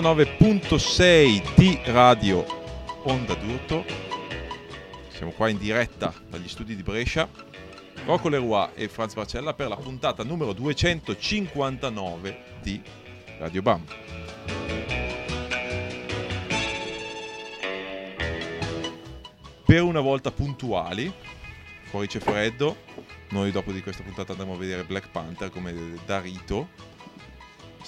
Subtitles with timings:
[0.00, 2.46] 99.6 di Radio
[3.02, 3.84] Onda d'Urto.
[5.08, 7.28] Siamo qua in diretta dagli studi di Brescia.
[8.04, 12.80] Rocco Leroy e Franz Barcella per la puntata numero 259 di
[13.38, 13.84] Radio Bam.
[19.64, 21.12] Per una volta puntuali,
[21.86, 22.76] fuori c'è freddo.
[23.30, 25.74] Noi dopo di questa puntata andremo a vedere Black Panther come
[26.06, 26.68] da rito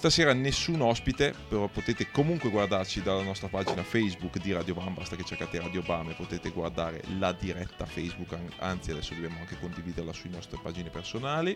[0.01, 5.15] Stasera nessun ospite, però potete comunque guardarci dalla nostra pagina Facebook di Radio Bam, basta
[5.15, 10.15] che cercate Radio Bam e potete guardare la diretta Facebook, anzi adesso dobbiamo anche condividerla
[10.15, 11.55] sulle nostre pagine personali.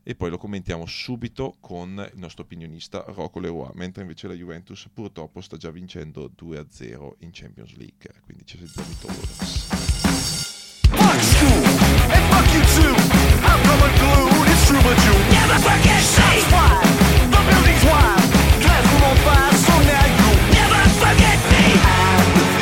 [0.02, 4.86] e poi lo commentiamo subito con il nostro opinionista Rocco Leroy, mentre invece la Juventus
[4.92, 9.66] purtroppo sta già vincendo 2-0 in Champions League, quindi ci sentiamo i Dwarfs.
[10.90, 11.74] Fuck
[12.30, 12.94] fuck you too!
[13.46, 14.23] I'm coming glue!
[14.74, 16.82] True, but you never forget me.
[17.30, 18.22] The building's wild.
[18.62, 21.64] Classroom on fire, so now you never forget me.
[21.84, 22.53] Apathy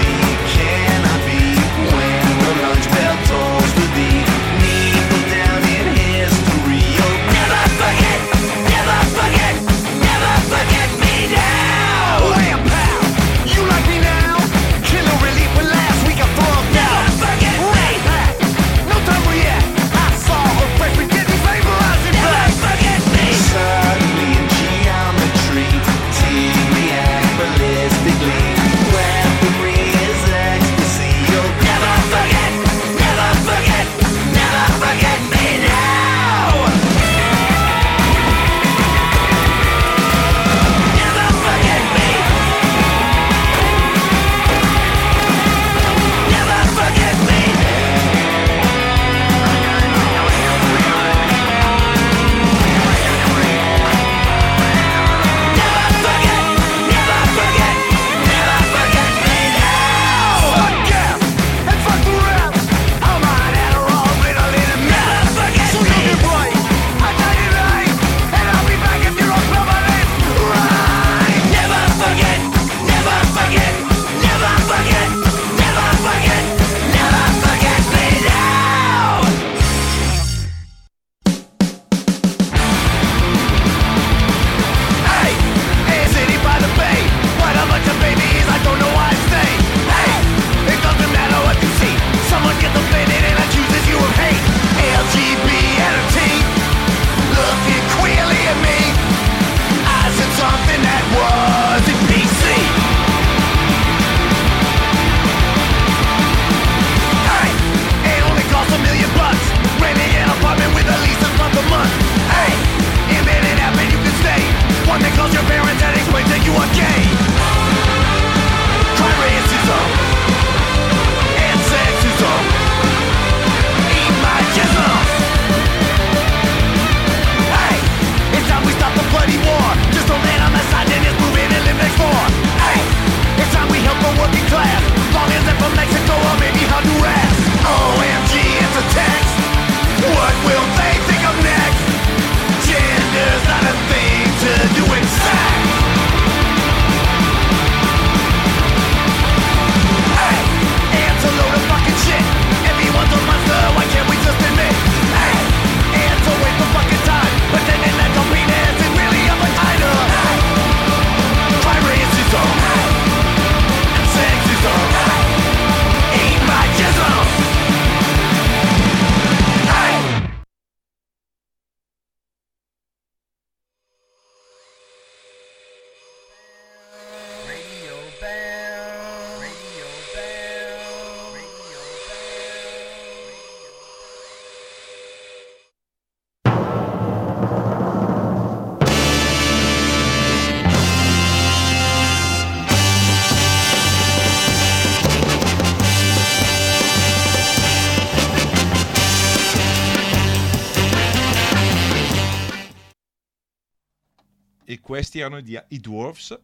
[205.02, 206.40] questi erano i, Dwarfs.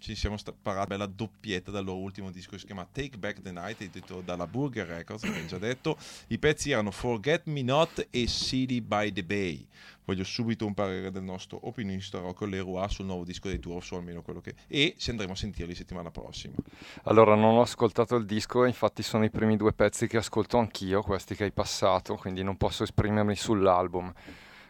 [0.00, 3.52] Ci siamo sparati bella doppietta dal loro ultimo disco che si chiama Take Back the
[3.52, 5.98] Night, edito dalla Burger Records, abbiamo già detto.
[6.28, 9.66] I pezzi erano Forget Me Not e City by the Bay.
[10.06, 13.96] Voglio subito un parere del nostro opinionista Rocco Leroy sul nuovo disco dei Dwarfs, o
[13.96, 14.54] almeno quello che...
[14.68, 16.54] E se andremo a sentirli settimana prossima.
[17.02, 21.02] Allora, non ho ascoltato il disco, infatti sono i primi due pezzi che ascolto anch'io,
[21.02, 24.10] questi che hai passato, quindi non posso esprimermi sull'album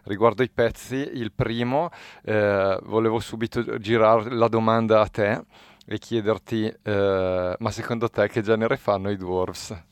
[0.09, 1.91] riguardo i pezzi, il primo
[2.25, 5.45] eh, volevo subito girare la domanda a te
[5.87, 9.85] e chiederti, eh, ma secondo te che genere fanno i Dwarfs?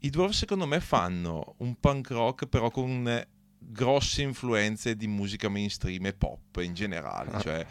[0.00, 3.24] I Dwarfs secondo me fanno un punk rock però con
[3.58, 7.40] grosse influenze di musica mainstream e pop in generale, ah.
[7.40, 7.66] cioè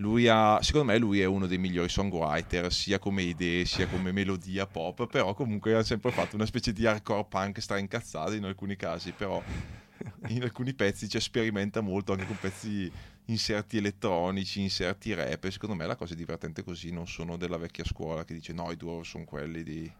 [0.00, 4.12] lui ha, secondo me lui è uno dei migliori songwriter sia come idee sia come
[4.12, 8.44] melodia pop però comunque ha sempre fatto una specie di hardcore punk stra incazzato in
[8.44, 9.42] alcuni casi però
[10.28, 12.90] in alcuni pezzi ci sperimenta molto anche con pezzi
[13.26, 15.44] inserti elettronici, inserti rap.
[15.44, 18.52] E secondo me la cosa è divertente così, non sono della vecchia scuola che dice
[18.52, 19.90] no, i due sono quelli di,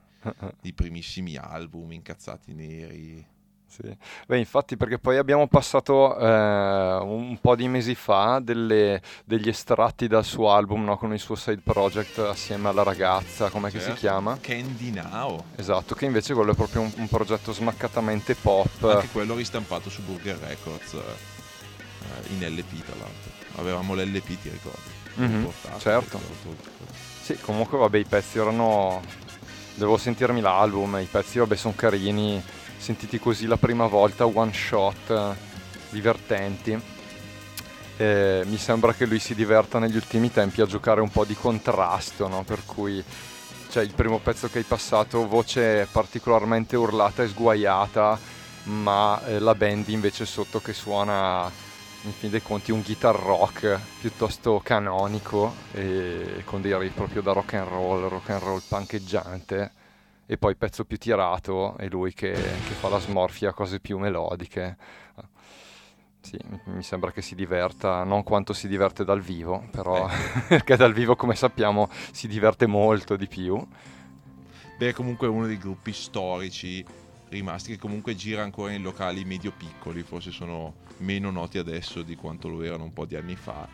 [0.60, 3.26] di primissimi album, incazzati neri.
[3.70, 3.96] Sì.
[4.26, 10.08] Beh, infatti perché poi abbiamo passato eh, un po' di mesi fa delle, degli estratti
[10.08, 10.98] dal suo album no?
[10.98, 13.92] con il suo side project assieme alla ragazza, come certo.
[13.92, 14.36] si chiama?
[14.40, 15.44] Candy Now.
[15.54, 18.82] Esatto, che invece quello è proprio un, un, progetto smaccatamente pop.
[18.82, 23.30] Anche quello ristampato su Burger Records eh, in LP tra l'altro.
[23.60, 24.98] Avevamo l'LP, ti ricordi?
[25.20, 25.46] Mm-hmm,
[25.78, 26.20] certo.
[27.22, 29.00] Sì, comunque vabbè i pezzi erano...
[29.74, 32.42] Devo sentirmi l'album, i pezzi vabbè sono carini
[32.80, 35.36] sentiti così la prima volta, one shot,
[35.90, 36.80] divertenti.
[37.98, 41.34] Eh, mi sembra che lui si diverta negli ultimi tempi a giocare un po' di
[41.34, 42.42] contrasto, no?
[42.42, 43.04] per cui
[43.68, 48.18] cioè, il primo pezzo che hai passato, voce particolarmente urlata e sguaiata,
[48.64, 51.50] ma eh, la band invece sotto che suona
[52.04, 57.32] in fin dei conti un guitar rock piuttosto canonico e con dei riff proprio da
[57.32, 59.72] rock and roll, rock and roll pancheggiante
[60.30, 64.76] e poi pezzo più tirato è lui che, che fa la smorfia, cose più melodiche.
[66.20, 70.14] Sì, mi sembra che si diverta, non quanto si diverte dal vivo, però eh.
[70.46, 73.60] perché dal vivo come sappiamo si diverte molto di più.
[74.78, 76.84] Beh, comunque è uno dei gruppi storici
[77.30, 82.46] rimasti che comunque gira ancora in locali medio-piccoli, forse sono meno noti adesso di quanto
[82.46, 83.68] lo erano un po' di anni fa,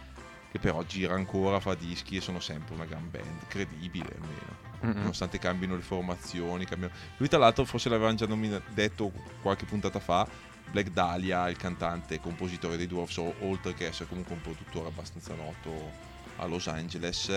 [0.56, 4.64] che però gira ancora, fa dischi e sono sempre una gran band, credibile almeno.
[4.84, 4.98] Mm-hmm.
[4.98, 6.64] nonostante cambino le formazioni.
[6.66, 6.92] Cambino...
[7.16, 9.10] Lui, tra l'altro, forse l'avevano già nomina- detto
[9.40, 10.28] qualche puntata fa.
[10.70, 15.34] Black Dahlia, il cantante e compositore dei Dwarfs, oltre che essere comunque un produttore abbastanza
[15.34, 15.92] noto
[16.36, 17.28] a Los Angeles,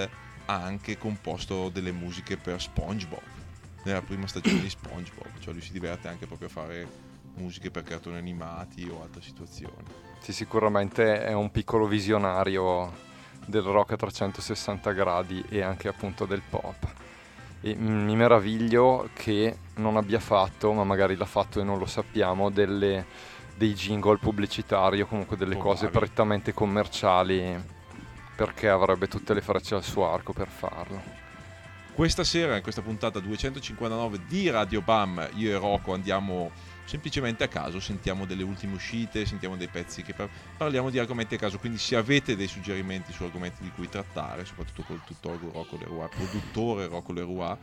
[0.45, 3.21] ha anche composto delle musiche per SpongeBob
[3.83, 5.39] nella prima stagione di SpongeBob.
[5.39, 6.87] Cioè, lui si diverte anche proprio a fare
[7.35, 9.85] musiche per cartoni animati o altre situazioni.
[10.19, 13.07] Sì, sicuramente è un piccolo visionario
[13.49, 17.07] del rock a 360 gradi e anche appunto del pop
[17.61, 22.49] e mi meraviglio che non abbia fatto, ma magari l'ha fatto e non lo sappiamo,
[22.49, 23.05] delle,
[23.55, 26.05] dei jingle pubblicitari o comunque delle oh, cose bravi.
[26.05, 27.77] prettamente commerciali
[28.35, 31.17] perché avrebbe tutte le frecce al suo arco per farlo.
[31.93, 36.49] Questa sera, in questa puntata 259 di Radio Bam, io e Rocco andiamo
[36.89, 40.27] semplicemente a caso, sentiamo delle ultime uscite, sentiamo dei pezzi che par-
[40.57, 44.43] parliamo di argomenti a caso, quindi se avete dei suggerimenti su argomenti di cui trattare,
[44.43, 47.55] soprattutto col tuttologo Rocco Leroy, produttore Rocco Leroy,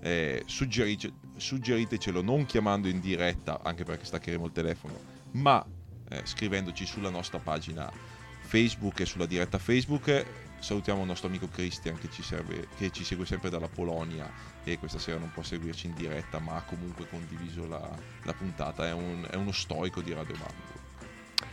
[0.00, 4.98] eh, suggerice- suggeritecelo non chiamando in diretta, anche perché staccheremo il telefono,
[5.34, 5.64] ma
[6.08, 7.88] eh, scrivendoci sulla nostra pagina
[8.40, 13.04] Facebook e sulla diretta Facebook salutiamo il nostro amico Christian che ci, serve, che ci,
[13.04, 14.28] segue sempre dalla Polonia
[14.64, 17.86] e questa sera non può seguirci in diretta ma ha comunque condiviso la,
[18.22, 20.82] la puntata, è, un, è, uno storico di Radio Mambo.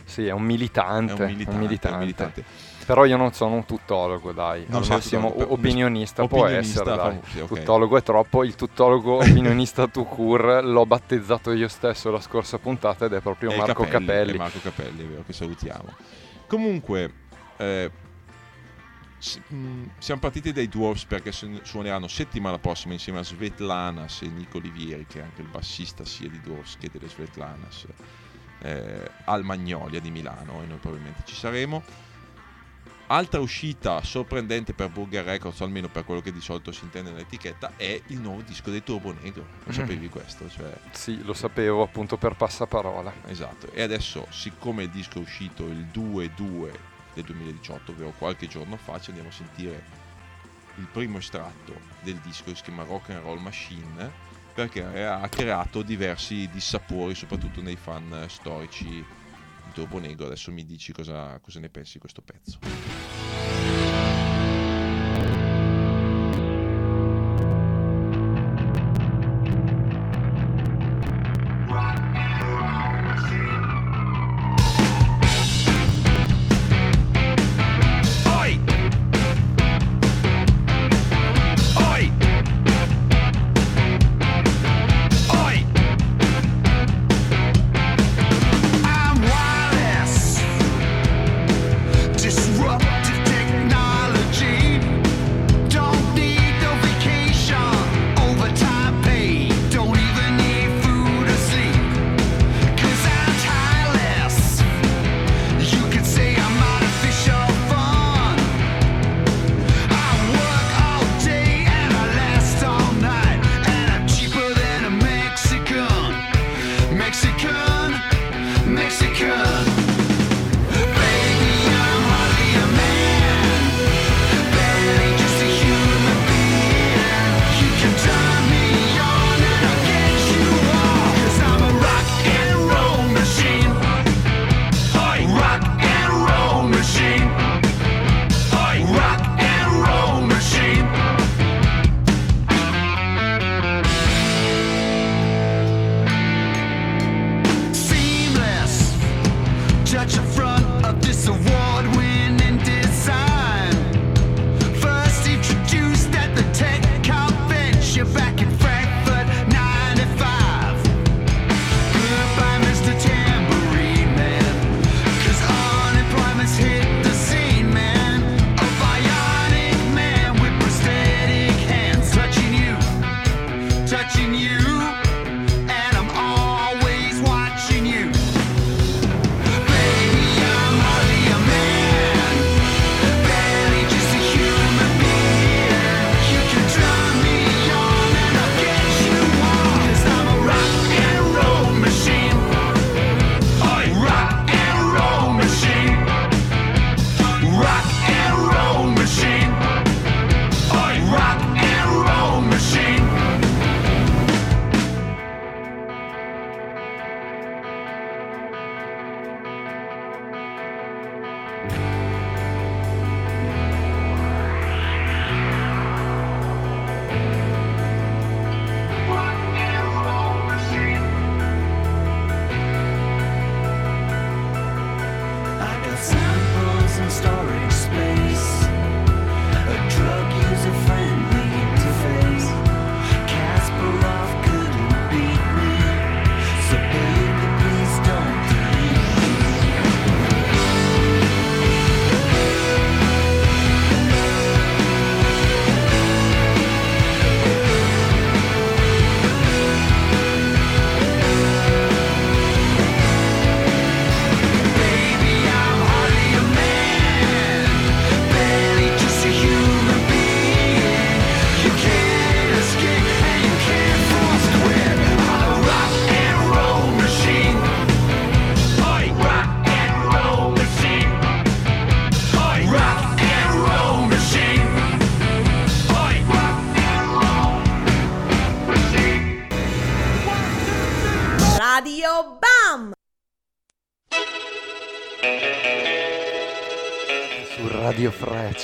[0.04, 1.12] Sì, è un militante.
[1.12, 1.96] È un militante, un militante.
[1.96, 2.44] Un militante.
[2.86, 4.64] Però io non sono un tuttologo, dai.
[4.66, 7.20] Non Al massimo tuttologo, opinionista, può essere, dai.
[7.30, 7.58] Sì, okay.
[7.58, 8.44] Tuttologo è troppo.
[8.44, 13.50] Il tuttologo opinionista tu cur l'ho battezzato io stesso la scorsa puntata ed è proprio
[13.50, 14.06] è Marco Capelli.
[14.06, 14.32] Capelli.
[14.32, 15.88] È Marco Capelli, è vero, che salutiamo.
[16.46, 17.12] Comunque,
[17.58, 17.90] eh,
[19.22, 25.20] siamo partiti dai Dwarfs perché suoneranno settimana prossima insieme a Svetlanas e Nico Olivieri, che
[25.20, 27.86] è anche il bassista sia di Dwarfs che delle Svetlanas,
[28.62, 32.10] eh, al Magnolia di Milano e noi probabilmente ci saremo.
[33.06, 37.72] Altra uscita sorprendente per Burger Records, almeno per quello che di solito si intende nell'etichetta,
[37.76, 39.46] è il nuovo disco dei Turbo Negro.
[39.64, 39.74] Lo mm.
[39.74, 40.48] sapevi questo?
[40.48, 40.72] Cioè...
[40.92, 43.12] Sì, lo sapevo appunto per passaparola.
[43.26, 48.76] Esatto, e adesso siccome il disco è uscito il 2-2 del 2018, ovvero qualche giorno
[48.76, 49.84] fa, ci andiamo a sentire
[50.76, 55.82] il primo estratto del disco che si chiama Rock and Roll Machine perché ha creato
[55.82, 60.26] diversi dissapori soprattutto nei fan storici il Turbo Negro.
[60.26, 63.91] Adesso mi dici cosa, cosa ne pensi di questo pezzo.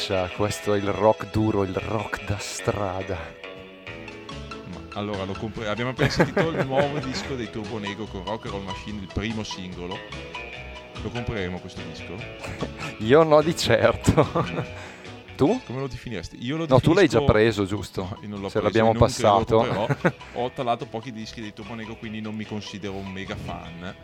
[0.08, 3.18] Freccia, questo è il rock duro, il rock da strada.
[4.94, 8.64] allora, comp- abbiamo appena sentito il nuovo disco dei Turbo Negro con Rock and Roll
[8.64, 9.98] Machine, il primo singolo.
[11.02, 12.16] Lo compreremo questo disco?
[13.04, 14.26] Io no di certo.
[15.36, 15.60] tu?
[15.66, 16.38] Come lo definiresti?
[16.40, 18.16] Io lo no, tu l'hai già preso, giusto?
[18.22, 19.60] No, non l'ho Se preso, l'abbiamo passato.
[19.60, 19.86] Però
[20.32, 23.94] ho talato pochi dischi dei Turbo Negro, quindi non mi considero un mega fan.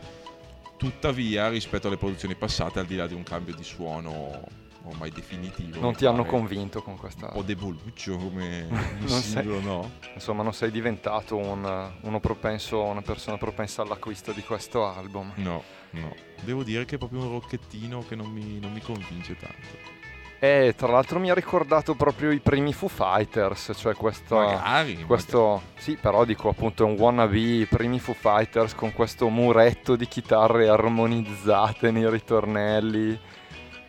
[0.76, 5.80] Tuttavia, rispetto alle produzioni passate, al di là di un cambio di suono ormai definitivo.
[5.80, 7.26] Non ti hanno convinto con questa...
[7.26, 8.66] Un po' deboluccio come
[9.00, 9.64] non singolo, sei...
[9.64, 9.90] no?
[10.14, 15.32] Insomma, non sei diventato un, uno propenso, una persona propensa all'acquisto di questo album.
[15.36, 16.14] No, no.
[16.42, 20.02] Devo dire che è proprio un rocchettino che non mi, non mi convince tanto.
[20.38, 24.36] E tra l'altro mi ha ricordato proprio i primi Foo Fighters, cioè questo...
[24.36, 25.64] Magari, questo magari.
[25.76, 30.68] Sì, però dico appunto un wannabe, i primi Foo Fighters con questo muretto di chitarre
[30.68, 33.18] armonizzate nei ritornelli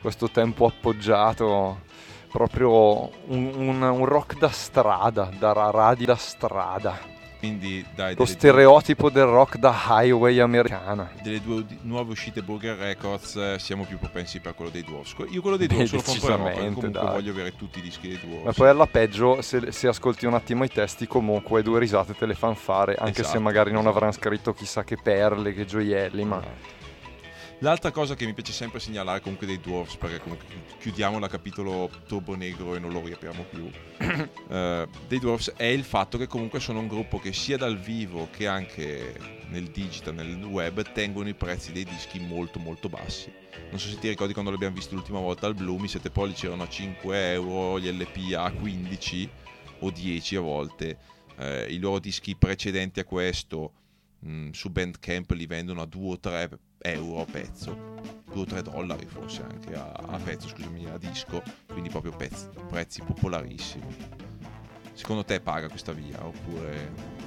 [0.06, 1.82] questo tempo appoggiato,
[2.32, 7.14] proprio un, un, un rock da strada, da radi da strada.
[7.40, 11.10] Quindi dai, Lo stereotipo del rock da highway americana.
[11.24, 15.16] Delle due nuove uscite Burger Records eh, siamo più propensi per quello dei Dwarfs.
[15.30, 17.06] Io quello dei Dwarfs lo comprerò comunque dai.
[17.08, 18.46] voglio avere tutti i dischi dei Dwarfs.
[18.46, 22.28] Ma poi alla peggio, se, se, ascolti un attimo i testi, comunque due risate te
[22.28, 23.96] le fanno fare, anche esatto, se magari non esatto.
[23.96, 26.36] avranno scritto chissà che perle, che gioielli, ma...
[26.36, 26.75] No
[27.60, 30.46] L'altra cosa che mi piace sempre segnalare comunque dei Dwarfs, perché comunque
[30.78, 35.86] chiudiamo il capitolo Turbo Negro e non lo riapriamo più, uh, dei Dwarfs è il
[35.86, 39.16] fatto che comunque sono un gruppo che sia dal vivo che anche
[39.48, 43.32] nel digital, nel web, tengono i prezzi dei dischi molto molto bassi.
[43.70, 46.48] Non so se ti ricordi quando l'abbiamo visto l'ultima volta al Bloom, i 7 pollici
[46.48, 49.30] erano a 5 euro, gli LP a 15
[49.80, 50.98] o 10 a volte.
[51.38, 53.74] Uh, I loro dischi precedenti a questo
[54.20, 57.94] mh, mm, su Bandcamp li vendono a 2 o 3 euro a pezzo,
[58.32, 62.48] 2 o 3 dollari forse anche a, a pezzo, scusami, a disco, quindi proprio pezzi,
[62.70, 63.96] prezzi popolarissimi.
[64.94, 67.24] Secondo te paga questa via oppure...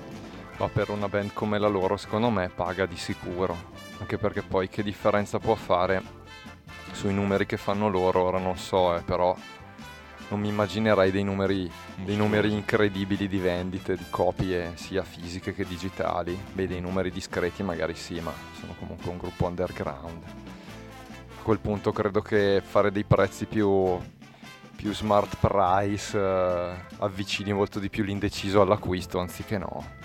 [0.59, 3.57] Ma per una band come la loro secondo me paga di sicuro,
[4.01, 6.03] anche perché poi che differenza può fare
[6.91, 9.37] sui numeri che fanno loro, ora non so, eh, però
[10.29, 11.71] non mi immaginerei dei numeri,
[12.05, 16.39] dei numeri, incredibili di vendite, di copie sia fisiche che digitali.
[16.53, 20.23] Beh, dei numeri discreti magari sì, ma sono comunque un gruppo underground.
[21.39, 23.99] A quel punto credo che fare dei prezzi più,
[24.77, 29.97] più smart price eh, avvicini molto di più l'indeciso all'acquisto anziché no.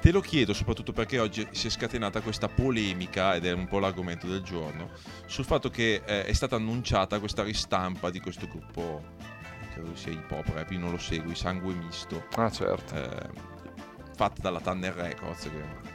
[0.00, 3.78] Te lo chiedo soprattutto perché oggi si è scatenata questa polemica, ed è un po'
[3.78, 4.90] l'argomento del giorno,
[5.26, 9.02] sul fatto che eh, è stata annunciata questa ristampa di questo gruppo
[9.78, 12.26] credo sia hip hop rap, io non lo segui, Sangue Misto.
[12.34, 12.94] Ah certo.
[12.94, 13.30] Eh,
[14.16, 15.86] fatta dalla Tanner Records, che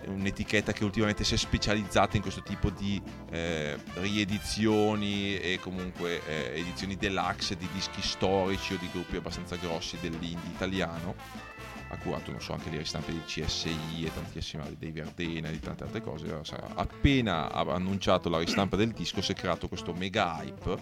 [0.00, 6.24] è un'etichetta che ultimamente si è specializzata in questo tipo di eh, riedizioni e comunque
[6.26, 11.14] eh, edizioni deluxe di dischi storici o di gruppi abbastanza grossi dell'indie italiano
[11.90, 15.60] ha curato non so, anche le ristampe di CSI e tantissime dei Verdena e di
[15.60, 16.26] tante altre cose.
[16.74, 20.76] Appena ha annunciato la ristampa del disco si è creato questo mega hype.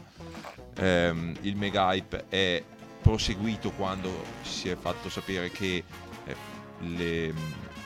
[0.75, 2.63] Eh, il mega hype è
[3.01, 4.11] proseguito quando
[4.43, 5.85] si è fatto sapere che
[6.25, 6.37] eh,
[6.81, 7.33] le,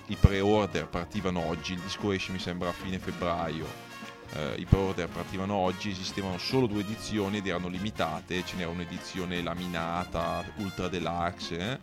[0.06, 3.88] i pre-order partivano oggi, il disco esce mi sembra a fine febbraio.
[4.32, 9.42] Uh, i pre-order partivano oggi, esistevano solo due edizioni ed erano limitate, ce n'era un'edizione
[9.42, 11.78] laminata, ultra deluxe, eh?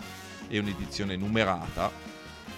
[0.47, 1.91] E un'edizione numerata.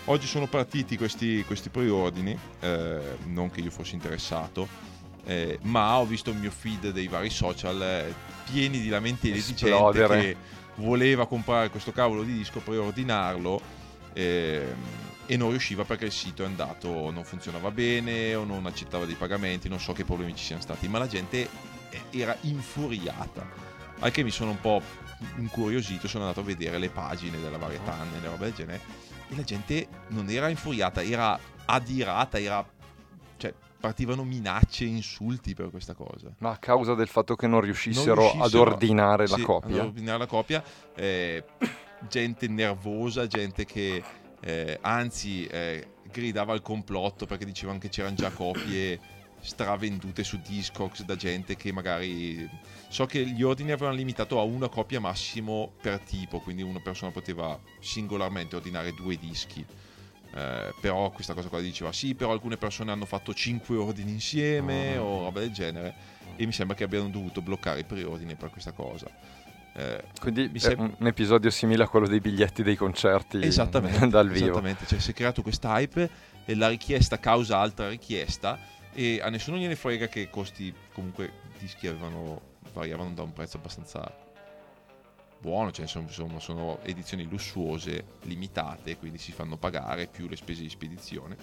[0.05, 4.67] Oggi sono partiti questi, questi preordini, eh, non che io fossi interessato,
[5.25, 8.13] eh, ma ho visto il mio feed dei vari social eh,
[8.49, 10.35] pieni di lamentele di gente che
[10.75, 13.61] voleva comprare questo cavolo di disco, preordinarlo
[14.13, 14.75] ehm,
[15.27, 19.15] e non riusciva perché il sito è andato, non funzionava bene o non accettava dei
[19.15, 21.47] pagamenti, non so che problemi ci siano stati, ma la gente
[21.89, 23.47] eh, era infuriata.
[23.99, 24.81] Anche mi sono un po'
[25.37, 28.81] incuriosito sono andato a vedere le pagine della varietà e le robe del genere
[29.29, 32.67] e la gente non era infuriata, era adirata, era
[33.37, 36.33] cioè partivano minacce e insulti per questa cosa.
[36.39, 39.75] Ma a causa del fatto che non riuscissero, non riuscissero ad ordinare sì, la copia.
[39.75, 40.63] Ad ordinare la copia,
[40.95, 41.43] eh,
[42.07, 44.03] gente nervosa, gente che
[44.41, 48.99] eh, anzi eh, gridava al complotto perché dicevano che c'erano già copie
[49.41, 52.49] stravendute su Discogs da gente che magari
[52.87, 57.11] so che gli ordini avevano limitato a una copia massimo per tipo quindi una persona
[57.11, 59.65] poteva singolarmente ordinare due dischi.
[60.31, 64.95] Eh, però questa cosa qua diceva sì però alcune persone hanno fatto cinque ordini insieme
[64.97, 65.03] oh.
[65.03, 66.17] o roba del genere.
[66.35, 69.11] E mi sembra che abbiano dovuto bloccare i preordini per questa cosa.
[69.73, 70.91] Eh, quindi mi sembra...
[70.97, 74.45] un episodio simile a quello dei biglietti dei concerti esattamente, dal vivo.
[74.45, 74.85] esattamente.
[74.85, 76.09] Cioè si è creato questa hype
[76.45, 78.57] e la richiesta causa altra richiesta
[78.93, 82.41] e a nessuno gliene frega che i costi comunque dischi avevano,
[82.73, 84.27] variavano da un prezzo abbastanza
[85.39, 90.69] buono, cioè insomma sono edizioni lussuose, limitate, quindi si fanno pagare più le spese di
[90.69, 91.37] spedizione.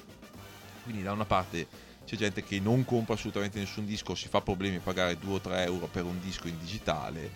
[0.83, 1.67] Quindi da una parte
[2.05, 5.41] c'è gente che non compra assolutamente nessun disco, si fa problemi a pagare 2 o
[5.41, 7.31] 3 euro per un disco in digitale,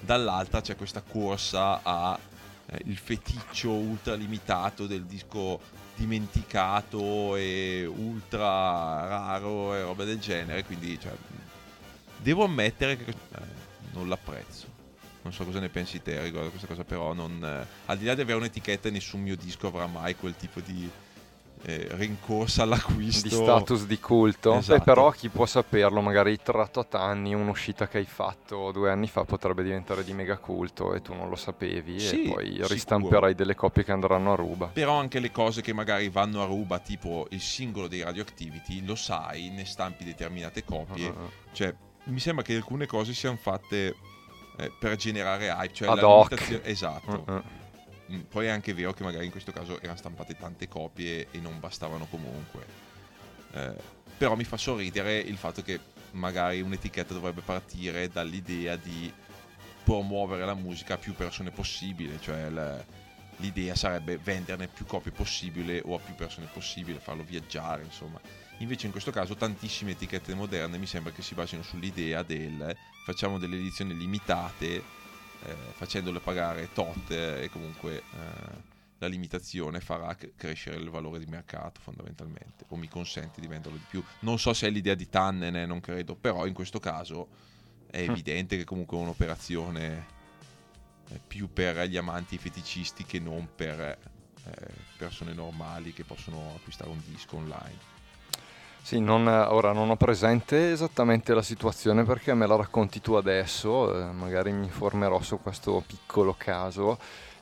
[0.00, 2.18] dall'altra c'è questa corsa a
[2.66, 5.60] eh, feticcio ultra limitato del disco
[5.96, 11.12] dimenticato e ultra raro e roba del genere quindi cioè,
[12.18, 13.40] devo ammettere che eh,
[13.92, 14.72] non l'apprezzo.
[15.22, 18.04] Non so cosa ne pensi te riguardo a questa cosa però non, eh, al di
[18.04, 20.90] là di avere un'etichetta nessun mio disco avrà mai quel tipo di
[21.66, 24.78] eh, rincorsa all'acquisto di status di culto esatto.
[24.78, 29.08] Beh, però chi può saperlo magari tratto a anni un'uscita che hai fatto due anni
[29.08, 32.68] fa potrebbe diventare di mega culto e tu non lo sapevi sì, e poi sicuro.
[32.68, 36.44] ristamperai delle copie che andranno a ruba però anche le cose che magari vanno a
[36.44, 41.30] ruba tipo il singolo dei Radioactivity lo sai ne stampi determinate copie uh-huh.
[41.52, 41.74] cioè
[42.04, 43.94] mi sembra che alcune cose siano fatte
[44.58, 46.60] eh, per generare hype cioè Ad la hoc.
[46.62, 47.62] esatto uh-huh
[48.28, 51.58] poi è anche vero che magari in questo caso erano stampate tante copie e non
[51.60, 52.66] bastavano comunque.
[53.52, 53.74] Eh,
[54.16, 55.80] però mi fa sorridere il fatto che
[56.12, 59.12] magari un'etichetta dovrebbe partire dall'idea di
[59.82, 62.50] promuovere la musica a più persone possibile, cioè
[63.38, 68.20] l'idea sarebbe venderne più copie possibile o a più persone possibile, farlo viaggiare, insomma.
[68.58, 73.38] Invece in questo caso tantissime etichette moderne mi sembra che si basino sull'idea del facciamo
[73.38, 74.82] delle edizioni limitate
[75.44, 81.80] eh, facendole pagare tot e comunque eh, la limitazione farà crescere il valore di mercato
[81.80, 84.02] fondamentalmente o mi consente di venderlo di più.
[84.20, 87.28] Non so se è l'idea di Tannen, non credo, però in questo caso
[87.90, 88.10] è mm.
[88.10, 90.06] evidente che comunque è un'operazione
[91.08, 93.98] eh, più per gli amanti feticisti che non per eh,
[94.96, 97.93] persone normali che possono acquistare un disco online.
[98.84, 103.98] Sì, non, ora non ho presente esattamente la situazione perché me la racconti tu adesso,
[103.98, 106.98] eh, magari mi informerò su questo piccolo caso.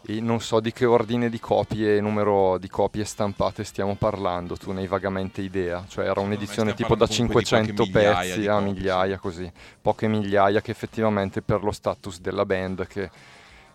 [0.07, 4.71] E non so di che ordine di copie, numero di copie stampate stiamo parlando, tu
[4.71, 9.51] ne hai vagamente idea, cioè era un'edizione tipo da 500 pezzi a migliaia così,
[9.81, 13.11] poche migliaia che effettivamente per lo status della band che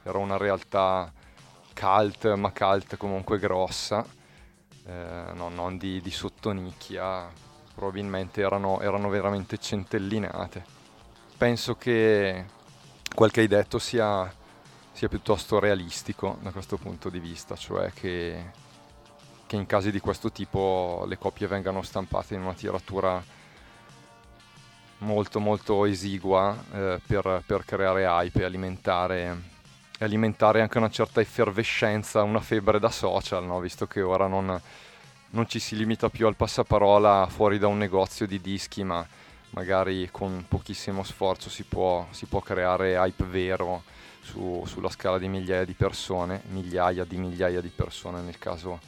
[0.03, 1.12] era una realtà
[1.77, 4.06] cult, ma cult comunque grossa,
[4.86, 7.45] eh, no, non di, di sottonicchia,
[7.78, 10.66] probabilmente erano, erano veramente centellinate.
[11.38, 12.46] Penso che
[13.13, 14.34] quel che hai detto sia
[14.98, 18.46] sia piuttosto realistico da questo punto di vista, cioè che,
[19.46, 23.24] che in casi di questo tipo le copie vengano stampate in una tiratura
[25.00, 29.42] molto molto esigua eh, per, per, creare hype e alimentare,
[30.00, 33.60] alimentare, anche una certa effervescenza, una febbre da social, no?
[33.60, 34.60] visto che ora non,
[35.30, 39.06] non, ci si limita più al passaparola fuori da un negozio di dischi, ma
[39.52, 43.84] magari con pochissimo sforzo si può, si può creare hype vero
[44.22, 48.80] su, sulla scala di migliaia di persone, migliaia di migliaia di persone nel caso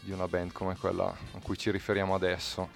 [0.00, 2.68] di una band come quella a cui ci riferiamo adesso.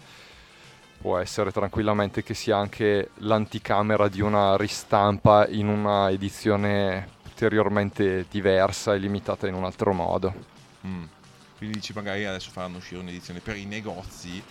[1.01, 8.95] Può essere tranquillamente che sia anche l'anticamera di una ristampa in una edizione ulteriormente diversa
[8.95, 10.33] e limitata in un altro modo.
[10.87, 11.05] Mm.
[11.63, 14.43] Quindi dici magari adesso faranno uscire un'edizione per i negozi,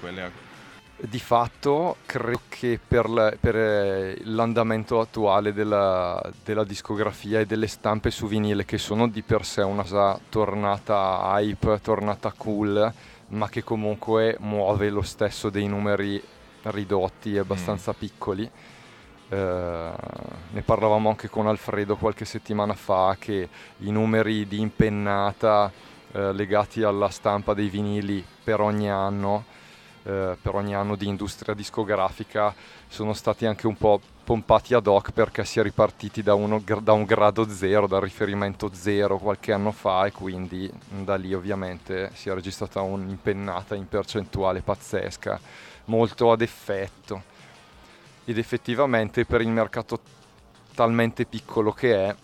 [0.00, 0.50] quelle
[0.96, 7.68] di fatto credo che per, la, per eh, l'andamento attuale della, della, discografia e delle
[7.68, 12.92] stampe su vinile che sono di per sé una tornata hype, tornata cool,
[13.28, 16.20] ma che comunque muove lo stesso dei numeri
[16.62, 17.98] ridotti e abbastanza mm.
[17.98, 18.50] piccoli.
[19.32, 19.90] Eh,
[20.50, 25.72] ne parlavamo anche con Alfredo qualche settimana fa che i numeri di impennata
[26.12, 29.44] eh, legati alla stampa dei vinili per ogni anno
[30.02, 32.54] eh, per ogni anno di industria discografica
[32.88, 36.92] sono stati anche un po' pompati ad hoc perché si è ripartiti da, uno, da
[36.92, 42.28] un grado zero, dal riferimento zero qualche anno fa e quindi da lì ovviamente si
[42.28, 45.40] è registrata un'impennata in percentuale pazzesca,
[45.86, 47.31] molto ad effetto.
[48.24, 50.00] Ed effettivamente per il mercato
[50.74, 52.14] talmente piccolo che è,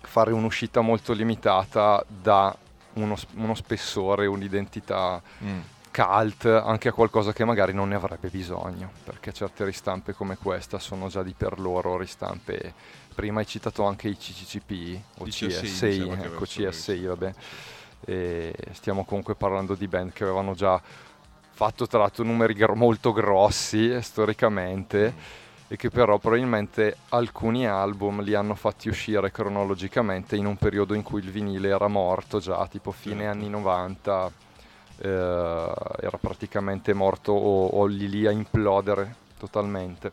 [0.00, 2.56] fare un'uscita molto limitata dà
[2.94, 8.92] uno, uno spessore, un'identità mm cult anche a qualcosa che magari non ne avrebbe bisogno,
[9.04, 12.72] perché certe ristampe come questa sono già di per loro ristampe.
[13.14, 17.34] Prima hai citato anche i CCCP o CSI, CSI ecco CSI, vabbè.
[18.04, 20.80] E stiamo comunque parlando di band che avevano già
[21.58, 25.20] fatto tra l'altro numeri gr- molto grossi eh, storicamente mm.
[25.66, 31.02] e che però probabilmente alcuni album li hanno fatti uscire cronologicamente in un periodo in
[31.02, 33.38] cui il vinile era morto già, tipo fine certo.
[33.38, 34.32] anni 90
[34.98, 40.12] eh, era praticamente morto o, o lì lì a implodere totalmente.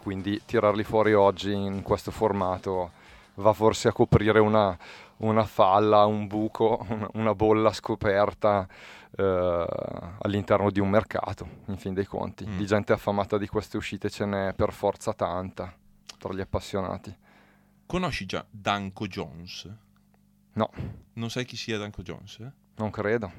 [0.00, 2.92] Quindi tirarli fuori oggi in questo formato
[3.34, 4.78] va forse a coprire una,
[5.18, 8.68] una falla, un buco, una, una bolla scoperta
[9.20, 12.46] eh, all'interno di un mercato, in fin dei conti.
[12.46, 12.56] Mm.
[12.56, 15.74] Di gente affamata di queste uscite ce n'è per forza tanta
[16.18, 17.14] tra gli appassionati.
[17.84, 19.68] Conosci già Danko Jones?
[20.54, 20.70] No.
[21.14, 22.50] Non sai chi sia Danko Jones?
[22.76, 23.30] Non credo.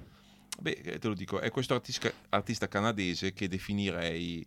[0.59, 4.45] Beh, eh, te lo dico, è questo artista, artista canadese che definirei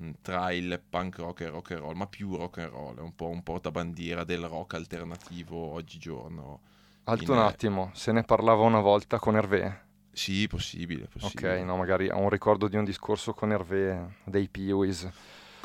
[0.00, 3.00] mm, tra il punk rock e rock and roll, ma più rock and roll, è
[3.00, 6.60] un po' un portabandiera del rock alternativo oggigiorno.
[7.04, 9.85] Alto un attimo, se ne parlava una volta con Hervé?
[10.16, 11.58] Sì, possibile, possibile.
[11.60, 15.10] Ok, no, magari ho un ricordo di un discorso con Hervé dei Peewees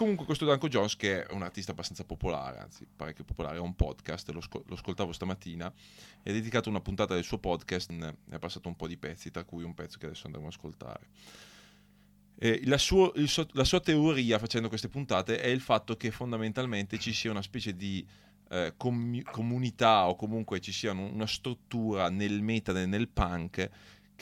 [0.01, 3.75] comunque questo Danko Jones che è un artista abbastanza popolare, anzi parecchio popolare, ha un
[3.75, 5.71] podcast, lo, sco- lo ascoltavo stamattina
[6.23, 9.29] e ha dedicato una puntata del suo podcast, ne ha passato un po' di pezzi,
[9.29, 11.07] tra cui un pezzo che adesso andremo ad ascoltare.
[12.63, 17.13] La, suo, so, la, sua teoria facendo queste puntate è il fatto che fondamentalmente ci
[17.13, 18.03] sia una specie di
[18.49, 23.69] eh, com- comunità o comunque ci sia una struttura nel metal e nel punk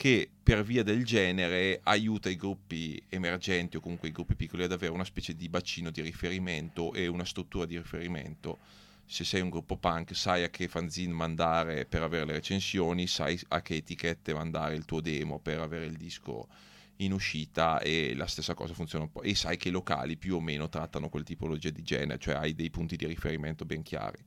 [0.00, 4.72] che per via del genere aiuta i gruppi emergenti o comunque i gruppi piccoli ad
[4.72, 8.60] avere una specie di bacino di riferimento e una struttura di riferimento.
[9.04, 13.38] Se sei un gruppo punk sai a che fanzine mandare per avere le recensioni, sai
[13.48, 16.48] a che etichette mandare il tuo demo per avere il disco
[16.96, 19.20] in uscita e la stessa cosa funziona un po'.
[19.20, 22.54] E sai che i locali più o meno trattano quel tipologia di genere, cioè hai
[22.54, 24.24] dei punti di riferimento ben chiari.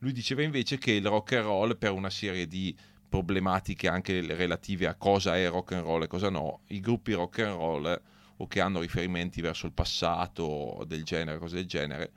[0.00, 2.76] Lui diceva invece che il rock and roll per una serie di
[3.08, 7.40] problematiche anche relative a cosa è rock and roll e cosa no, i gruppi rock
[7.40, 8.02] and roll
[8.36, 12.12] o che hanno riferimenti verso il passato del genere, cose del genere,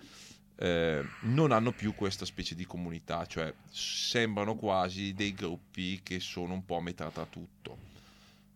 [0.56, 6.54] eh, non hanno più questa specie di comunità, cioè sembrano quasi dei gruppi che sono
[6.54, 7.78] un po' a metà tra tutto.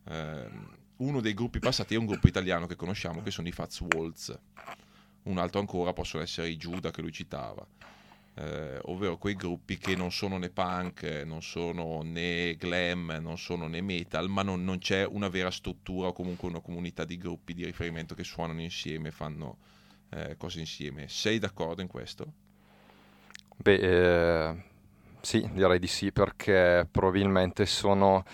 [0.08, 0.50] Eh,
[0.98, 4.38] uno dei gruppi passati è un gruppo italiano che conosciamo che sono i Fats Waltz,
[5.24, 7.66] un altro ancora possono essere i Giuda che lui citava
[8.38, 13.68] eh, ovvero quei gruppi che non sono né punk, non sono né glam, non sono
[13.68, 17.54] né metal, ma non, non c'è una vera struttura o comunque una comunità di gruppi
[17.54, 19.58] di riferimento che suonano insieme, fanno
[20.10, 21.08] eh, cose insieme.
[21.08, 22.34] Sei d'accordo in questo?
[23.56, 24.64] Beh, eh,
[25.22, 28.26] sì, direi di sì, perché probabilmente sono,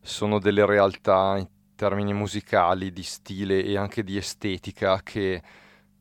[0.00, 5.42] sono delle realtà in termini musicali, di stile e anche di estetica che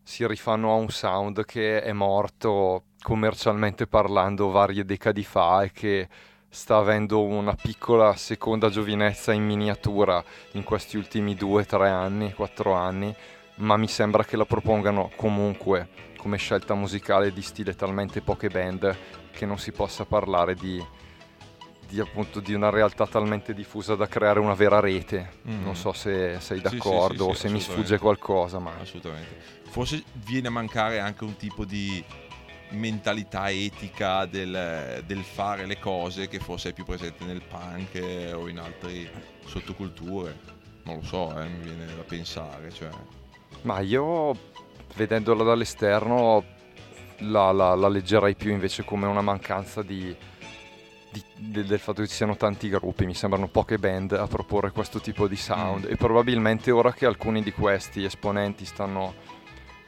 [0.08, 6.08] si rifanno a un sound che è morto commercialmente parlando varie decadi fa e che
[6.48, 12.72] sta avendo una piccola seconda giovinezza in miniatura in questi ultimi due, tre anni, quattro
[12.72, 13.14] anni,
[13.56, 18.96] ma mi sembra che la propongano comunque come scelta musicale di stile talmente poche band
[19.34, 20.82] che non si possa parlare di,
[21.86, 25.32] di, appunto, di una realtà talmente diffusa da creare una vera rete.
[25.50, 25.64] Mm.
[25.64, 28.58] Non so se sei d'accordo sì, sì, sì, o se mi sfugge qualcosa.
[28.60, 28.72] Ma...
[28.80, 29.57] Assolutamente.
[29.70, 32.04] Forse viene a mancare anche un tipo di
[32.70, 38.48] mentalità etica del, del, fare le cose che forse è più presente nel punk o
[38.48, 39.12] in altre
[39.46, 40.56] sottoculture.
[40.84, 42.72] Non lo so, eh, mi viene da pensare.
[42.72, 42.90] Cioè.
[43.62, 44.36] Ma io,
[44.96, 46.44] vedendola dall'esterno,
[47.20, 50.16] la, la, la leggerei più invece come una mancanza di,
[51.12, 53.06] di, del, del fatto che ci siano tanti gruppi.
[53.06, 55.86] Mi sembrano poche band a proporre questo tipo di sound.
[55.86, 55.92] Mm.
[55.92, 59.14] E probabilmente ora che alcuni di questi esponenti stanno,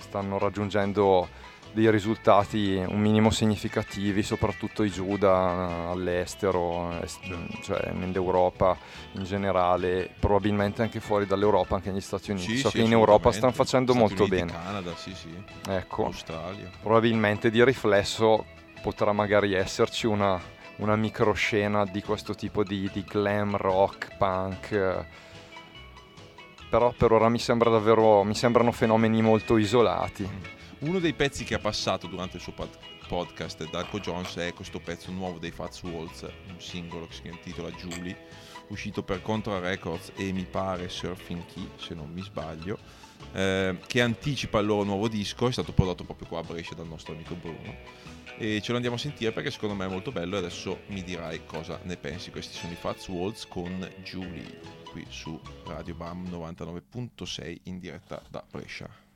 [0.10, 1.28] stanno raggiungendo
[1.72, 7.00] dei risultati un minimo significativi, soprattutto i Giuda all'estero,
[7.62, 8.76] cioè nell'Europa
[9.14, 12.56] in generale, probabilmente anche fuori dall'Europa, anche negli Stati Uniti.
[12.56, 14.52] Sì, so sì, che in Europa stanno facendo Stati molto Uniti, bene.
[14.52, 15.32] Canada, sì, sì.
[15.70, 16.70] Ecco, Australia.
[16.82, 18.46] probabilmente di riflesso
[18.82, 20.42] potrà magari esserci una,
[20.78, 25.06] una microscena di questo tipo di, di glam rock, punk
[26.70, 30.28] però per ora mi sembra davvero mi sembrano fenomeni molto isolati.
[30.80, 32.78] Uno dei pezzi che ha passato durante il suo pod-
[33.08, 37.72] podcast Darko Jones è questo pezzo nuovo dei Fats Waltz, un singolo che si intitola
[37.72, 38.16] Julie,
[38.68, 42.78] uscito per Contra Records e mi pare Surfing Key, se non mi sbaglio,
[43.34, 46.88] eh, che anticipa il loro nuovo disco, è stato prodotto proprio qua a Brescia dal
[46.88, 47.76] nostro amico Bruno.
[48.38, 51.04] E ce lo andiamo a sentire perché secondo me è molto bello e adesso mi
[51.04, 52.32] dirai cosa ne pensi.
[52.32, 58.44] Questi sono i Fats Waltz con Julie, qui su Radio Bam 99.6 in diretta da
[58.50, 59.09] Brescia.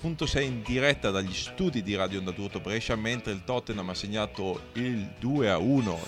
[0.00, 4.68] 99.6 in diretta dagli studi di Radio Onda d'Urto Brescia mentre il Tottenham ha segnato
[4.74, 5.98] il 2 a 1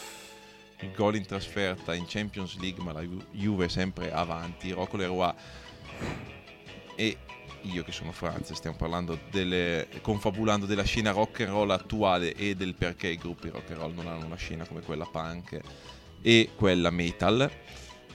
[0.82, 4.70] il gol in trasferta in Champions League ma la Juve è sempre avanti.
[4.70, 5.34] Rocco Leroy
[6.94, 7.16] e
[7.62, 12.54] io che sono Franz stiamo parlando delle, confabulando della scena rock and roll attuale e
[12.54, 15.60] del perché i gruppi rock and roll non hanno una scena come quella punk
[16.22, 17.50] e quella metal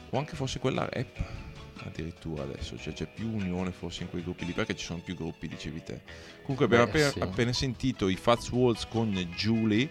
[0.09, 1.44] o anche forse quella rap
[1.85, 5.15] addirittura adesso, cioè c'è più unione forse in quei gruppi lì perché ci sono più
[5.15, 6.01] gruppi, dicevi te.
[6.41, 7.19] Comunque abbiamo Beh, appena, sì.
[7.19, 9.89] appena, sentito i Fats Walls con Julie,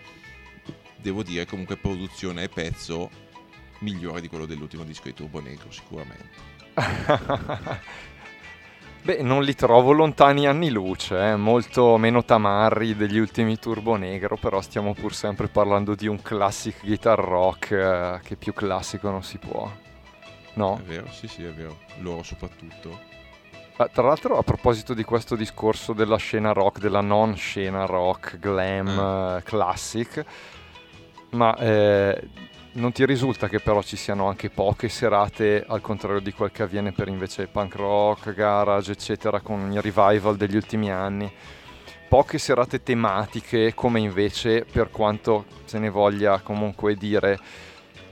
[0.96, 3.10] devo dire comunque produzione e pezzo
[3.80, 6.52] migliore di quello dell'ultimo disco di Turbo Negro sicuramente.
[9.04, 11.36] Beh, non li trovo lontani anni luce, eh?
[11.36, 16.82] molto meno tamarri degli ultimi Turbo Negro, però stiamo pur sempre parlando di un classic
[16.82, 19.70] guitar rock eh, che più classico non si può.
[20.54, 20.78] No?
[20.78, 21.78] È vero, sì, sì, è vero.
[21.98, 23.12] Loro soprattutto.
[23.76, 28.38] Ah, tra l'altro, a proposito di questo discorso della scena rock, della non scena rock,
[28.38, 29.38] glam, mm.
[29.42, 30.24] classic,
[31.30, 32.28] ma eh,
[32.74, 36.62] non ti risulta che però ci siano anche poche serate, al contrario di quel che
[36.62, 41.32] avviene per invece punk rock, garage, eccetera, con i revival degli ultimi anni?
[42.08, 47.38] Poche serate tematiche, come invece, per quanto se ne voglia comunque dire,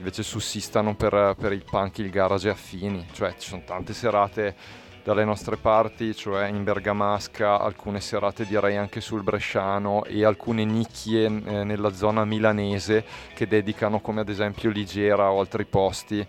[0.03, 4.53] invece sussistano per, per il punk, il garage affini, cioè ci sono tante serate
[5.01, 11.25] dalle nostre parti, cioè in Bergamasca, alcune serate direi anche sul Bresciano e alcune nicchie
[11.25, 16.25] eh, nella zona milanese che dedicano come ad esempio Ligera o altri posti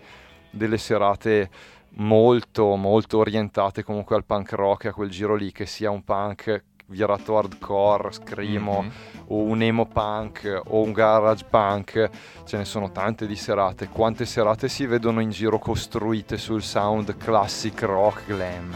[0.49, 1.49] delle serate
[1.97, 6.63] molto molto orientate comunque al punk rock, a quel giro lì, che sia un punk
[6.87, 8.91] virato hardcore, screamo mm-hmm.
[9.27, 12.09] o un emo punk o un garage punk,
[12.45, 13.87] ce ne sono tante di serate.
[13.87, 18.75] Quante serate si vedono in giro costruite sul sound classic rock glam?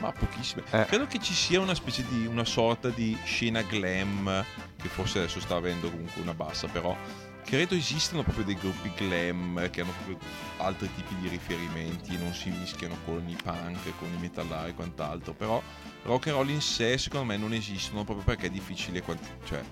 [0.00, 0.62] Ma pochissime.
[0.70, 0.84] Eh.
[0.84, 4.44] Credo che ci sia una specie di una sorta di scena glam
[4.76, 6.94] che forse adesso sta avendo comunque una bassa, però
[7.44, 10.18] credo esistano proprio dei gruppi glam che hanno proprio
[10.58, 14.74] altri tipi di riferimenti e non si mischiano con i punk, con i metallari e
[14.74, 15.62] quant'altro, però
[16.06, 19.62] rock and roll in sé secondo me non esistono proprio perché è difficile, quanti- cioè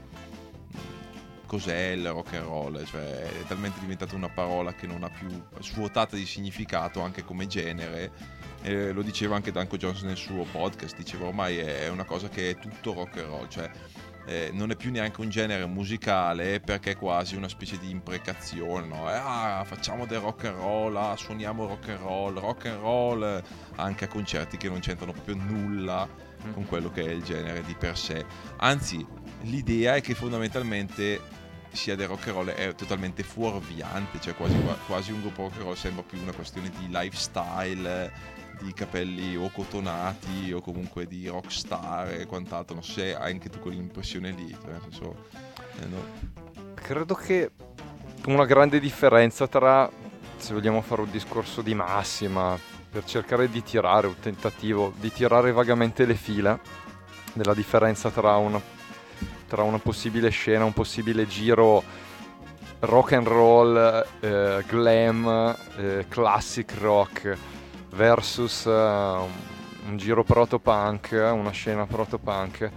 [1.47, 5.29] cos'è il rock and roll, cioè è talmente diventata una parola che non ha più
[5.61, 8.43] svuotata di significato anche come genere.
[8.63, 12.51] Eh, lo diceva anche Danko Johnson nel suo podcast, diceva ormai è una cosa che
[12.51, 13.71] è tutto rock and roll, cioè
[14.27, 18.87] eh, non è più neanche un genere musicale perché è quasi una specie di imprecazione,
[18.87, 19.11] no?
[19.11, 23.43] Eh, ah, facciamo del rock and roll, ah, suoniamo rock and roll, rock and roll,
[23.77, 26.09] anche a concerti che non c'entrano proprio nulla
[26.53, 26.67] con mm.
[26.67, 28.25] quello che è il genere di per sé.
[28.59, 29.05] Anzi,
[29.43, 31.21] l'idea è che fondamentalmente
[31.73, 34.57] sia del rock and roll è totalmente fuorviante, cioè quasi,
[34.87, 38.13] quasi un gruppo rock and roll sembra più una questione di lifestyle
[38.61, 42.75] di capelli o cotonati o comunque di rockstar e quant'altro.
[42.75, 44.51] Non so se hai anche tu quell'impressione lì.
[44.51, 45.17] Cioè, senso,
[45.81, 46.73] eh, no.
[46.75, 47.51] Credo che
[48.27, 49.91] una grande differenza tra,
[50.37, 52.59] se vogliamo fare un discorso di massima,
[52.95, 56.57] per cercare di tirare, un tentativo di tirare vagamente le fila
[57.33, 58.61] della differenza tra una,
[59.49, 61.83] tra una possibile scena, un possibile giro
[62.79, 67.37] rock and roll, eh, glam, eh, classic rock
[67.95, 72.71] versus uh, un giro proto-punk, una scena proto-punk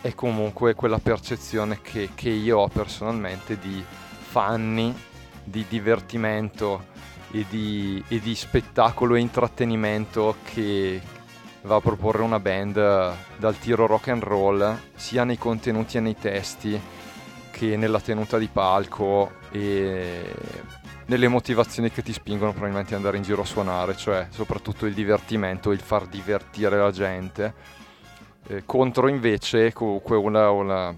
[0.00, 4.94] è comunque quella percezione che, che io ho personalmente di fanni,
[5.42, 6.86] di divertimento
[7.30, 11.00] e di, e di spettacolo e intrattenimento che
[11.62, 12.74] va a proporre una band
[13.36, 16.80] dal tiro rock and roll sia nei contenuti e nei testi
[17.50, 20.32] che nella tenuta di palco e
[21.08, 24.94] nelle motivazioni che ti spingono probabilmente ad andare in giro a suonare, cioè soprattutto il
[24.94, 27.54] divertimento, il far divertire la gente,
[28.46, 30.94] eh, contro invece comunque una, una,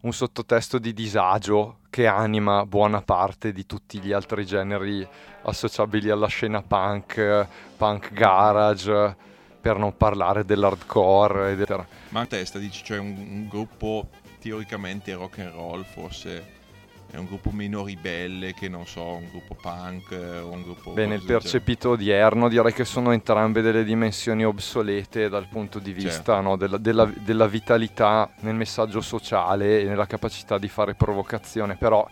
[0.00, 5.06] un sottotesto di disagio che anima buona parte di tutti gli altri generi
[5.42, 9.16] associabili alla scena punk, punk garage,
[9.60, 11.84] per non parlare dell'hardcore, eccetera.
[12.10, 16.55] Ma a testa dici, cioè un, un gruppo teoricamente rock and roll forse
[17.10, 20.90] è un gruppo meno ribelle che non so, un gruppo punk o un gruppo...
[20.90, 26.34] Bene, il percepito odierno direi che sono entrambe delle dimensioni obsolete dal punto di vista
[26.34, 26.40] certo.
[26.40, 32.06] no, della, della, della, vitalità nel messaggio sociale e nella capacità di fare provocazione, però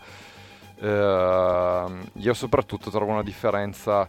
[0.79, 4.07] eh, io soprattutto trovo una differenza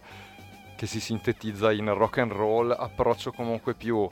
[0.75, 4.07] che si sintetizza in rock and roll, approccio comunque più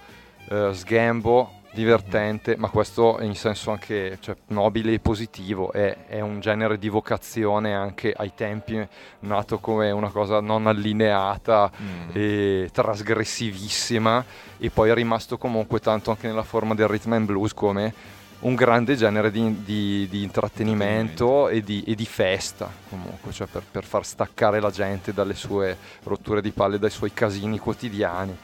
[0.49, 6.39] eh, sgambo, divertente, ma questo in senso anche cioè, nobile e positivo, è, è, un
[6.39, 8.83] genere di vocazione anche ai tempi
[9.19, 12.09] nato come una cosa non allineata mm.
[12.13, 14.25] e trasgressivissima
[14.57, 17.93] e poi è rimasto comunque tanto anche nella forma del rhythm and blues come
[18.39, 23.63] un grande genere di, di, di intrattenimento e di, e di, festa comunque, cioè per,
[23.69, 28.37] per far staccare la gente dalle sue rotture di palle, dai suoi casini quotidiani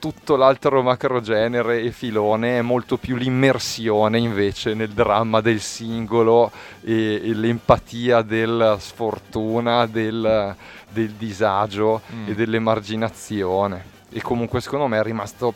[0.00, 7.20] tutto l'altro macrogenere e filone è molto più l'immersione invece nel dramma del singolo e,
[7.22, 10.56] e l'empatia della sfortuna, del,
[10.88, 12.28] del disagio mm.
[12.28, 13.84] e dell'emarginazione.
[14.10, 15.54] E comunque secondo me è rimasto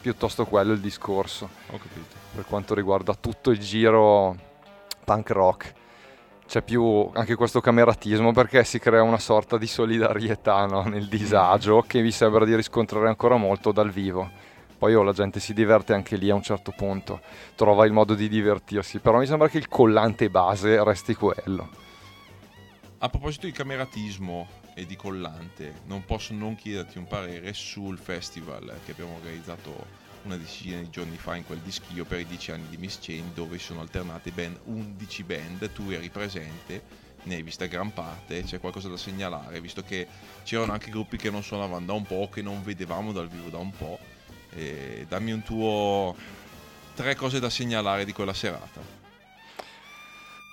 [0.00, 1.48] piuttosto quello il discorso.
[1.70, 2.16] Ho capito.
[2.34, 4.36] Per quanto riguarda tutto il giro
[5.04, 5.74] punk rock
[6.48, 10.82] c'è più anche questo cameratismo perché si crea una sorta di solidarietà no?
[10.84, 14.30] nel disagio che vi sembra di riscontrare ancora molto dal vivo.
[14.78, 17.20] Poi oh, la gente si diverte anche lì a un certo punto,
[17.54, 21.68] trova il modo di divertirsi, però mi sembra che il collante base resti quello.
[22.98, 28.72] A proposito di cameratismo e di collante, non posso non chiederti un parere sul festival
[28.86, 29.84] che abbiamo organizzato
[30.22, 32.98] una decina di giorni fa in quel di Schio per i 10 anni di Miss
[33.00, 36.82] Chain dove sono alternate ben 11 band, tu eri presente,
[37.24, 40.06] ne hai vista gran parte, c'è qualcosa da segnalare visto che
[40.44, 43.58] c'erano anche gruppi che non suonavano da un po', che non vedevamo dal vivo da
[43.58, 43.98] un po',
[44.50, 46.16] e dammi un tuo
[46.94, 48.97] tre cose da segnalare di quella serata.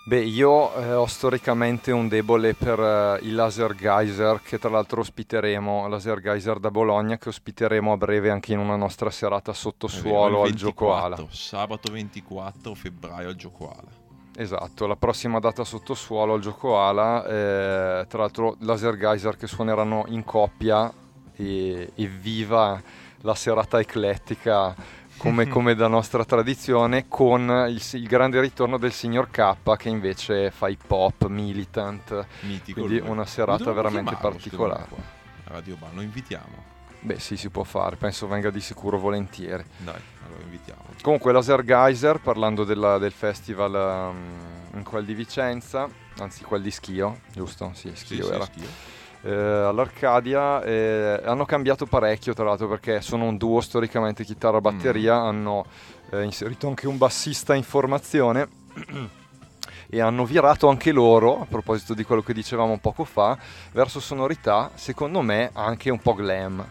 [0.08, 5.02] Beh, io eh, ho storicamente un debole per eh, i Laser Geyser che tra l'altro
[5.02, 10.44] ospiteremo, Laser Geyser da Bologna che ospiteremo a breve anche in una nostra serata sottosuolo
[10.44, 11.18] al Gioco Ala.
[11.32, 13.90] Sabato 24 febbraio al Gioco Ala.
[14.36, 20.04] Esatto, la prossima data sottosuolo al Gioco Ala, eh, tra l'altro Laser Geyser che suoneranno
[20.10, 20.94] in coppia
[21.34, 22.80] e, e viva
[23.22, 24.76] la serata eclettica
[25.18, 30.52] come, come, da nostra tradizione, con il, il, grande ritorno del signor K che invece
[30.52, 33.10] fa hip hop, militant, Mitico quindi lui.
[33.10, 35.24] una serata veramente particolare.
[35.46, 36.74] Radio Bar, lo invitiamo.
[37.02, 39.64] Beh sì, si può fare, penso venga di sicuro volentieri.
[39.78, 40.82] Dai, allora invitiamo.
[41.02, 45.88] Comunque Laser Geyser, parlando della, del festival um, in quel di Vicenza,
[46.18, 47.72] anzi quel di Schio, giusto?
[47.76, 48.46] Sì, Schio sì, era.
[48.46, 48.96] Sì, Schio
[49.26, 55.26] eh, all'Arcadia eh, hanno cambiato parecchio tra l'altro perché sono un duo storicamente chitarra-batteria, mm.
[55.26, 55.66] hanno
[56.12, 58.48] eh, inserito anche un bassista in formazione
[59.90, 63.36] e hanno virato anche loro, a proposito di quello che dicevamo poco fa,
[63.72, 66.64] verso sonorità secondo me anche un po' glam.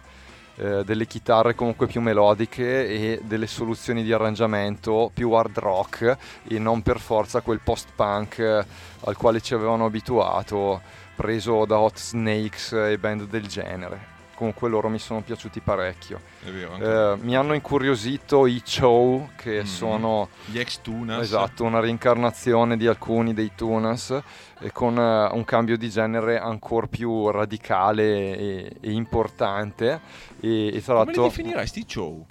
[0.56, 6.60] Eh, delle chitarre comunque più melodiche e delle soluzioni di arrangiamento più hard rock e
[6.60, 8.64] non per forza quel post-punk eh,
[9.00, 10.80] al quale ci avevano abituato
[11.14, 14.12] preso da Hot Snakes e band del genere.
[14.34, 16.20] Comunque loro mi sono piaciuti parecchio.
[16.42, 16.74] Vero,
[17.14, 19.64] eh, mi hanno incuriosito i Chow, che mm-hmm.
[19.64, 21.22] sono gli ex Tunas.
[21.22, 24.20] Esatto, una reincarnazione di alcuni dei Tunas,
[24.58, 30.00] e con uh, un cambio di genere ancora più radicale e, e importante.
[30.40, 32.26] E, e tra Come li definiresti i Chow?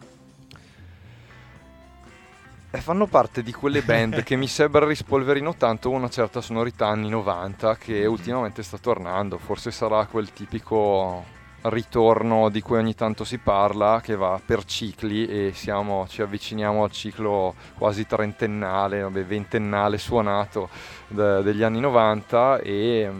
[2.75, 7.07] Eh, fanno parte di quelle band che mi sembra rispolverino tanto una certa sonorità anni
[7.07, 9.37] 90 che ultimamente sta tornando.
[9.37, 11.23] Forse sarà quel tipico
[11.61, 16.83] ritorno di cui ogni tanto si parla che va per cicli e siamo, ci avviciniamo
[16.83, 20.67] al ciclo quasi trentennale, vabbè, ventennale suonato
[21.09, 23.11] de, degli anni 90 e,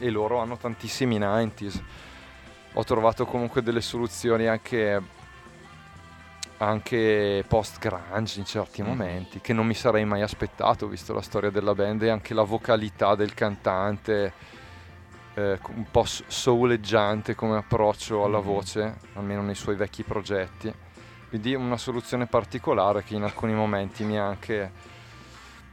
[0.00, 1.80] e loro hanno tantissimi 90s.
[2.72, 5.00] Ho trovato comunque delle soluzioni anche
[6.58, 8.86] anche post grunge in certi mm.
[8.86, 12.42] momenti che non mi sarei mai aspettato visto la storia della band e anche la
[12.42, 14.32] vocalità del cantante
[15.34, 18.44] eh, un po' souleggiante come approccio alla mm.
[18.44, 20.72] voce almeno nei suoi vecchi progetti
[21.28, 24.72] quindi una soluzione particolare che in alcuni momenti mi ha anche,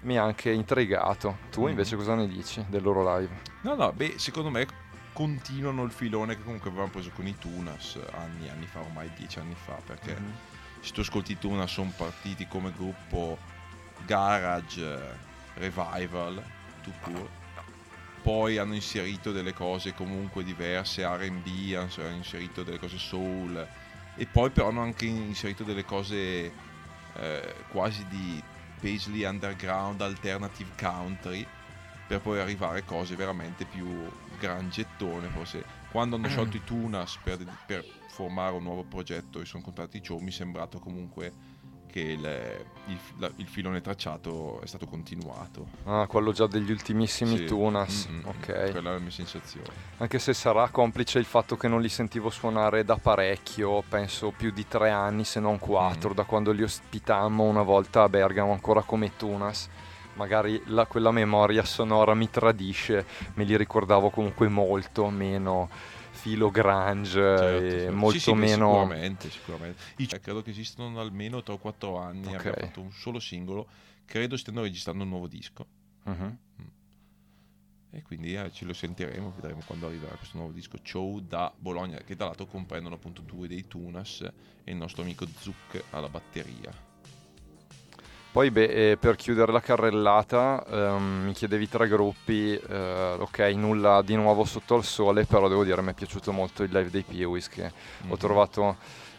[0.01, 1.69] mi ha anche intrigato tu mm.
[1.69, 3.39] invece cosa ne dici del loro live?
[3.61, 4.67] no no beh secondo me
[5.13, 9.39] continuano il filone che comunque avevamo preso con i Tunas anni anni fa ormai dieci
[9.39, 10.52] anni fa perché mm
[10.83, 13.39] se tu ascolti Tuna sono partiti come gruppo
[14.05, 15.15] garage eh,
[15.55, 16.43] revival
[16.81, 17.41] tout court
[18.23, 23.67] poi hanno inserito delle cose comunque diverse R&B hanno inserito delle cose soul.
[24.15, 26.51] E poi però hanno anche inserito delle cose
[27.15, 28.41] eh, quasi di
[28.79, 31.45] Paisley underground alternative country
[32.07, 34.09] per poi arrivare a cose veramente più
[34.39, 37.37] grangettone forse quando hanno sciolto i Tunas per,
[37.67, 42.65] per formare un nuovo progetto e sono contratti Joe mi è sembrato comunque che il,
[42.87, 45.67] il, la, il, filone tracciato è stato continuato.
[45.83, 47.45] Ah, quello già degli ultimissimi sì.
[47.45, 48.07] Tunas.
[48.09, 48.25] Mm-hmm.
[48.25, 48.71] Ok.
[48.71, 49.67] Quella è la mia sensazione.
[49.97, 54.51] Anche se sarà complice il fatto che non li sentivo suonare da parecchio, penso più
[54.51, 56.15] di tre anni, se non quattro, mm.
[56.15, 59.69] da quando li ospitammo una volta a Bergamo ancora come Tunas
[60.13, 63.05] magari la, quella memoria sonora mi tradisce,
[63.35, 65.69] me li ricordavo comunque molto meno
[66.11, 67.95] filo grunge certo, certo.
[67.95, 69.81] molto sì, sì, meno sicuramente, sicuramente.
[69.97, 72.37] Io credo che esistano almeno 3 o 4 anni okay.
[72.37, 73.67] abbiamo fatto un solo singolo
[74.05, 75.65] credo stiano registrando un nuovo disco
[76.03, 76.37] uh-huh.
[77.91, 81.97] e quindi eh, ce lo sentiremo vedremo quando arriverà questo nuovo disco Show da Bologna
[81.97, 84.21] che tra l'altro comprendono appunto due dei Tunas
[84.63, 86.82] e il nostro amico Zuc alla batteria
[88.33, 94.01] poi beh, eh, per chiudere la carrellata ehm, mi chiedevi tre gruppi, eh, ok nulla
[94.01, 97.03] di nuovo sotto il sole, però devo dire mi è piaciuto molto il live dei
[97.03, 98.11] Peewees che mm-hmm.
[98.11, 98.77] ho trovato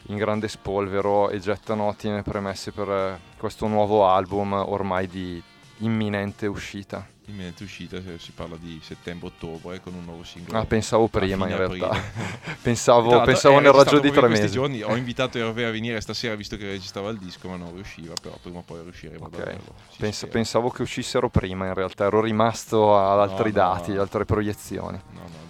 [0.08, 5.40] in grande spolvero e gettano ottime premesse per questo nuovo album ormai di
[5.78, 10.58] imminente uscita imminente uscita, si parla di settembre-ottobre con un nuovo singolo.
[10.58, 11.98] Ah, pensavo prima in realtà.
[12.60, 14.50] pensavo, pensavo nel raggio di tre mesi.
[14.50, 18.14] Giorni, ho invitato Hervé a venire stasera visto che registrava il disco, ma non riusciva,
[18.20, 19.56] però prima o poi riusciremo okay.
[19.96, 24.02] Pens- pensavo che uscissero prima in realtà, ero rimasto ad altri no, dati, no, no.
[24.02, 25.00] altre proiezioni.
[25.12, 25.43] No, no,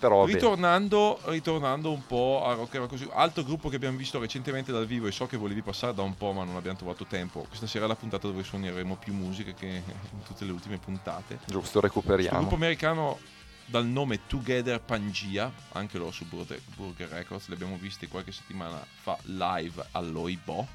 [0.00, 4.86] però ritornando, ritornando, un po' a Rock Così, altro gruppo che abbiamo visto recentemente dal
[4.86, 7.44] vivo e so che volevi passare da un po' ma non abbiamo trovato tempo.
[7.46, 11.38] Questa sera è la puntata dove suoneremo più musica che in tutte le ultime puntate.
[11.44, 12.38] Giusto, recuperiamo.
[12.38, 13.18] Un gruppo americano
[13.66, 18.82] dal nome Together Pangia, anche loro su Burger, Burger Records, li abbiamo visti qualche settimana
[19.02, 20.66] fa live all'Oibo.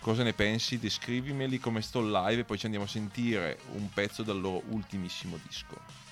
[0.00, 0.78] Cosa ne pensi?
[0.78, 5.38] Descrivimeli come sto live e poi ci andiamo a sentire un pezzo dal loro ultimissimo
[5.44, 6.03] disco.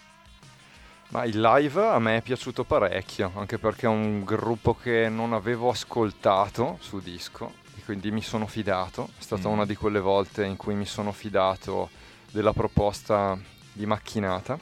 [1.12, 5.34] Ma il live a me è piaciuto parecchio, anche perché è un gruppo che non
[5.34, 9.10] avevo ascoltato su disco e quindi mi sono fidato.
[9.18, 9.52] È stata mm.
[9.52, 11.90] una di quelle volte in cui mi sono fidato
[12.30, 13.38] della proposta
[13.74, 14.58] di macchinata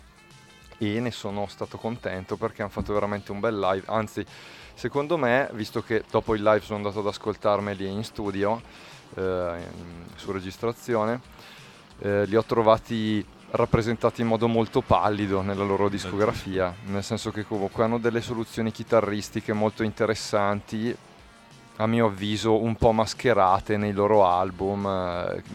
[0.76, 3.86] e ne sono stato contento perché hanno fatto veramente un bel live.
[3.86, 4.26] Anzi,
[4.74, 8.60] secondo me, visto che dopo il live sono andato ad ascoltarmeli in studio,
[9.14, 11.20] eh, in, su registrazione,
[12.00, 17.44] eh, li ho trovati rappresentati in modo molto pallido nella loro discografia, nel senso che
[17.44, 20.96] comunque hanno delle soluzioni chitarristiche molto interessanti,
[21.76, 24.82] a mio avviso un po' mascherate nei loro album.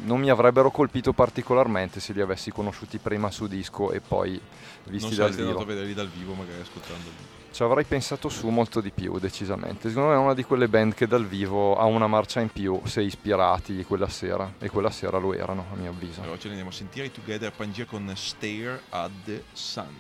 [0.04, 4.40] Non mi avrebbero colpito particolarmente se li avessi conosciuti prima su disco e poi
[4.86, 5.30] visti non dal vivo.
[5.30, 8.92] Non sei andato a vederli dal vivo, magari ascoltandoli ci avrei pensato su molto di
[8.92, 9.88] più, decisamente.
[9.88, 12.82] Secondo me è una di quelle band che dal vivo ha una marcia in più
[12.84, 14.56] se ispirati quella sera.
[14.60, 16.20] E quella sera lo erano, a mio avviso.
[16.22, 19.96] Allora ce ne andiamo a sentire Together Pangia con Stare at the Sun,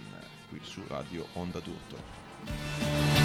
[0.49, 3.24] qui su Radio Onda d'Urto.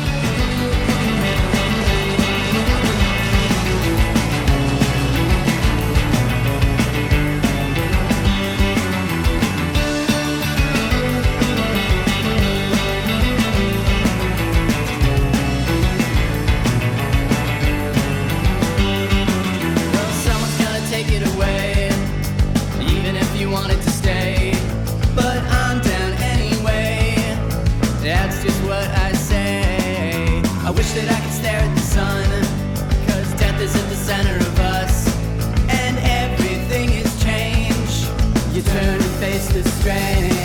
[39.53, 40.30] The strength.
[40.30, 40.39] strain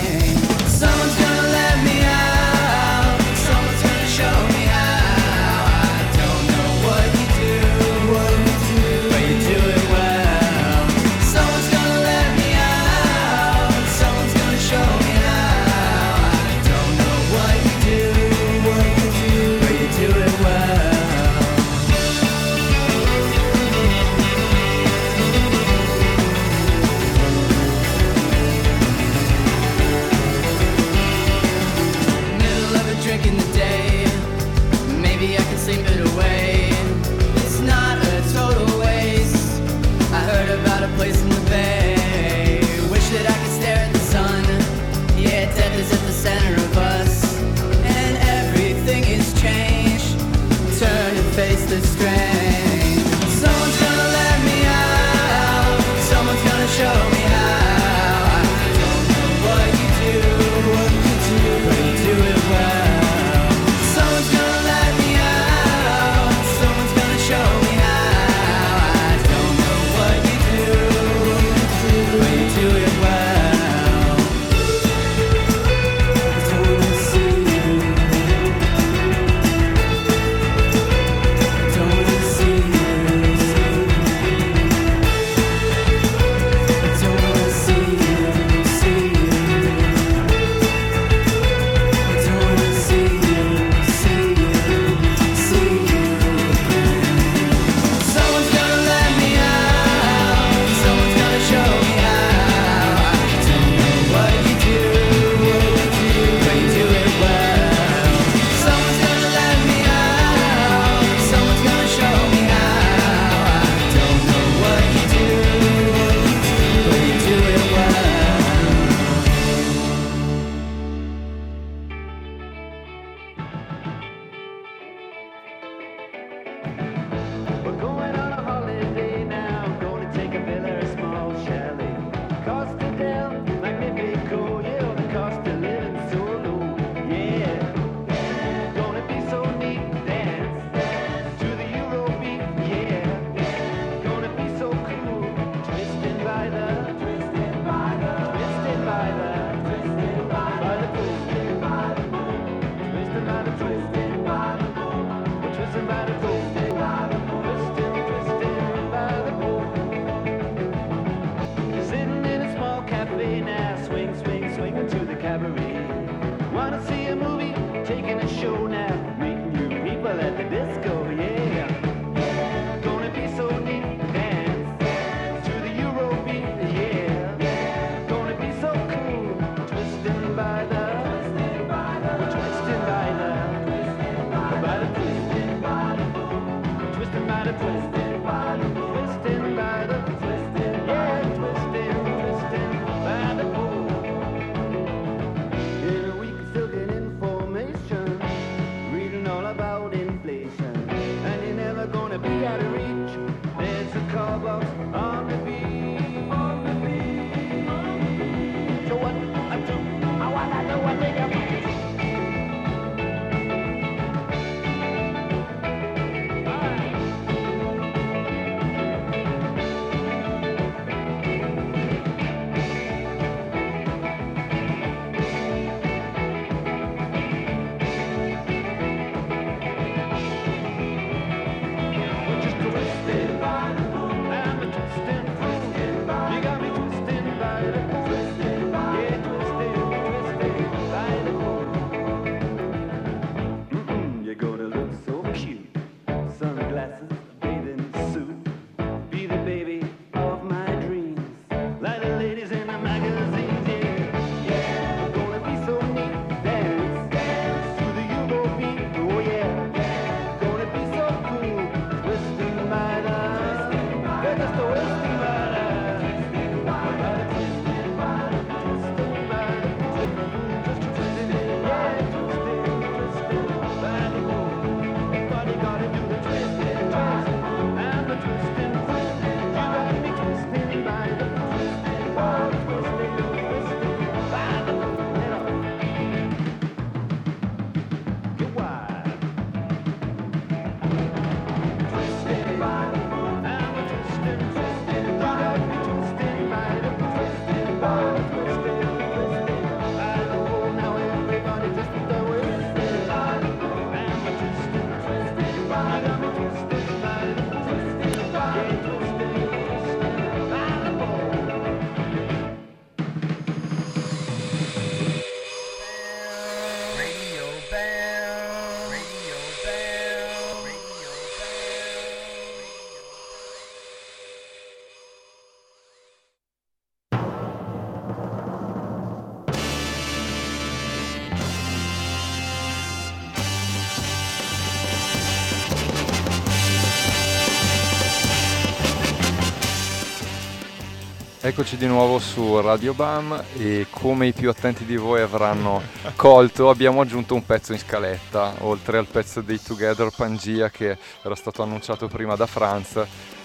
[341.46, 345.80] Eccoci di nuovo su Radio Bam e come i più attenti di voi avranno
[346.16, 351.36] colto abbiamo aggiunto un pezzo in scaletta, oltre al pezzo dei Together Pangia che era
[351.36, 353.00] stato annunciato prima da Franz.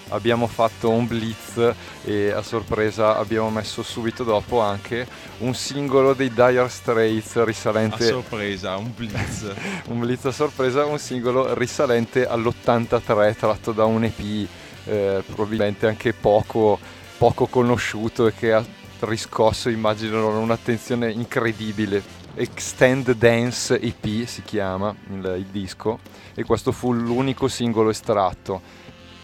[0.08, 5.06] Abbiamo fatto un blitz e a sorpresa abbiamo messo subito dopo anche
[5.38, 9.54] un singolo dei Dire Straits risalente a sorpresa, un blitz.
[9.86, 14.48] Un blitz a sorpresa, un singolo risalente all'83 tratto da un EP
[14.86, 16.80] eh, probabilmente anche poco
[17.22, 18.64] poco conosciuto e che ha
[19.02, 22.02] riscosso, immagino, un'attenzione incredibile.
[22.34, 26.00] Extend Dance EP si chiama il, il disco
[26.34, 28.60] e questo fu l'unico singolo estratto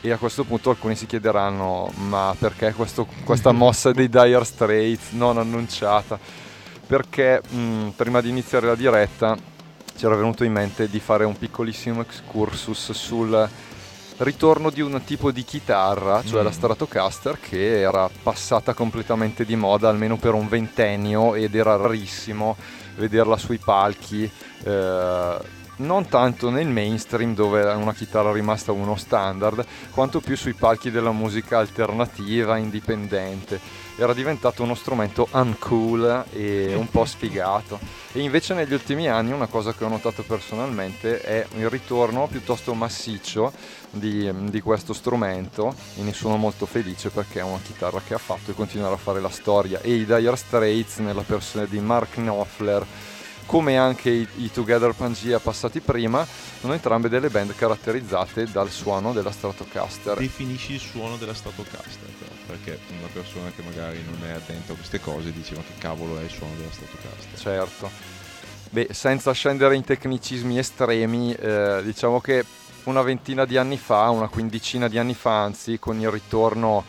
[0.01, 5.11] e a questo punto alcuni si chiederanno ma perché questo, questa mossa dei Dire Straits
[5.11, 6.21] non annunciata
[6.87, 9.37] perché mh, prima di iniziare la diretta
[9.97, 13.49] ci era venuto in mente di fare un piccolissimo excursus sul
[14.19, 16.45] ritorno di un tipo di chitarra, cioè mm.
[16.45, 22.57] la Stratocaster, che era passata completamente di moda almeno per un ventennio ed era rarissimo
[22.97, 24.31] vederla sui palchi.
[24.65, 30.55] Eh, non tanto nel mainstream dove è una chitarra rimasta uno standard, quanto più sui
[30.55, 37.79] palchi della musica alternativa, indipendente era diventato uno strumento uncool e un po' sfigato.
[38.13, 42.75] E invece negli ultimi anni una cosa che ho notato personalmente è il ritorno piuttosto
[42.75, 43.53] massiccio
[43.91, 48.19] di, di questo strumento e ne sono molto felice perché è una chitarra che ha
[48.19, 49.81] fatto e continuerà a fare la storia.
[49.81, 52.87] E i Dire Straits nella persona di Mark Knopfler
[53.47, 56.27] come anche i, i, Together Pangea passati prima,
[56.61, 60.19] sono entrambe delle band caratterizzate dal suono della Stratocaster.
[60.19, 62.11] Definisci il suono della Stratocaster,
[62.49, 66.19] perché una persona che magari non è attenta a queste cose dice ma che cavolo
[66.19, 67.39] è il suono della Stratocaster.
[67.39, 67.91] Certo.
[68.71, 72.45] Beh, senza scendere in tecnicismi estremi, eh, diciamo che
[72.85, 76.85] una ventina di anni fa, una quindicina di anni fa anzi, con il ritorno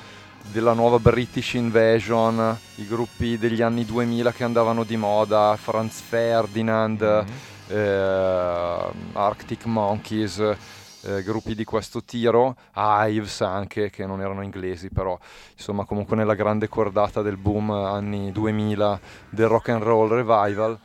[0.52, 7.02] della nuova British Invasion, i gruppi degli anni 2000 che andavano di moda, Franz Ferdinand,
[7.02, 7.78] mm-hmm.
[7.78, 10.56] eh, Arctic Monkeys,
[11.04, 15.18] eh, gruppi di questo tiro, Ives anche, che non erano inglesi, però
[15.54, 20.80] insomma comunque nella grande cordata del boom anni 2000 del rock and roll revival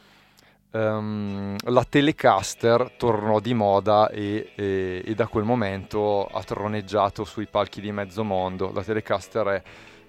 [0.75, 7.47] um, la Telecaster tornò di moda e, e, e, da quel momento ha troneggiato sui
[7.47, 8.71] palchi di mezzo mondo.
[8.73, 9.63] La Telecaster è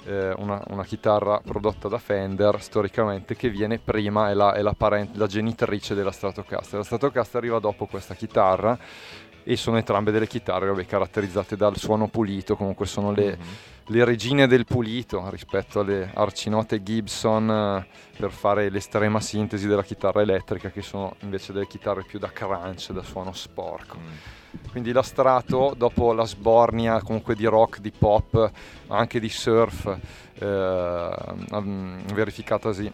[0.05, 4.73] eh, una, una, chitarra prodotta da Fender storicamente che viene prima, è la, è la,
[4.73, 6.79] parent- la genitrice della Stratocaster.
[6.79, 8.77] La Stratocaster arriva dopo questa chitarra
[9.47, 13.47] e sono entrambe delle chitarre vabbè, caratterizzate dal suono pulito, comunque sono le, mm-hmm.
[13.85, 17.87] le, regine del pulito rispetto alle arcinote Gibson eh,
[18.17, 22.91] per fare l'estrema sintesi della chitarra elettrica che sono invece delle chitarre più da crunch,
[22.91, 23.97] da suono sporco.
[23.99, 24.67] Mm.
[24.71, 28.51] Quindi la Strato, dopo la sbornia comunque di rock, di pop,
[28.87, 29.95] anche di surf,
[30.39, 31.09] eh,
[32.13, 32.91] verificatasi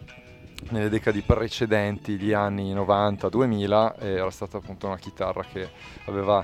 [0.70, 5.70] nelle decadi precedenti, gli anni 90-2000, era stata appunto una chitarra che
[6.06, 6.44] aveva,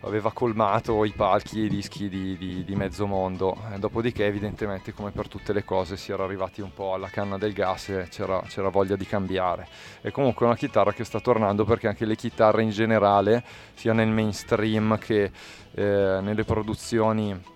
[0.00, 3.56] aveva colmato i palchi e i dischi di, di, di mezzo mondo.
[3.74, 7.36] E dopodiché, evidentemente, come per tutte le cose, si era arrivati un po' alla canna
[7.36, 9.66] del gas e c'era, c'era voglia di cambiare.
[10.00, 13.92] E comunque è una chitarra che sta tornando perché anche le chitarre in generale, sia
[13.92, 15.30] nel mainstream che
[15.74, 17.50] eh, nelle produzioni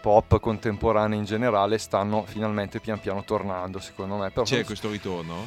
[0.00, 4.30] pop contemporanee in generale stanno finalmente pian piano tornando, secondo me.
[4.30, 5.46] Però C'è questo ritorno?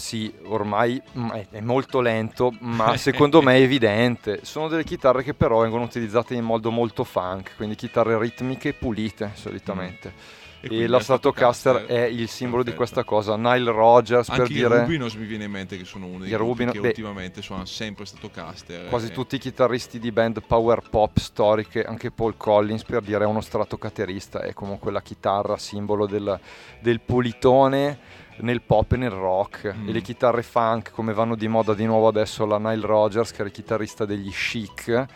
[0.00, 4.40] Sì, ormai mm, è molto lento, ma secondo me è evidente.
[4.42, 9.32] Sono delle chitarre che però vengono utilizzate in modo molto funk, quindi chitarre ritmiche pulite
[9.34, 10.08] solitamente.
[10.08, 12.70] Mm e, e la Stratocaster è il simbolo Perfetto.
[12.70, 13.36] di questa cosa.
[13.36, 14.74] Nile Rogers Anche per dire.
[14.74, 17.64] I Rubinos mi viene in mente che sono uno dei Rubino, che beh, ultimamente suona
[17.64, 18.88] sempre Stratocaster.
[18.88, 19.10] Quasi e...
[19.10, 23.40] tutti i chitarristi di band power pop storiche, anche Paul Collins per dire è uno
[23.40, 26.38] Stratocaterista, è comunque la chitarra simbolo del,
[26.80, 29.88] del pulitone nel pop e nel rock mm.
[29.88, 33.36] e le chitarre funk come vanno di moda di nuovo adesso la Nile Rogers che
[33.36, 35.06] era il chitarrista degli chic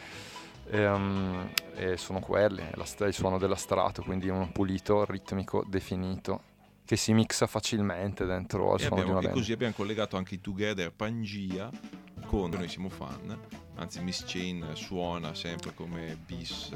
[0.66, 6.52] e, um, e sono quelli, la, il suono della strato, quindi un pulito, ritmico, definito
[6.84, 9.32] che si mixa facilmente dentro al e suono abbiamo, di una band.
[9.32, 11.70] E così abbiamo collegato anche i Together Pangia
[12.26, 13.38] con noi siamo fan,
[13.76, 16.70] anzi Miss Chain suona sempre come bis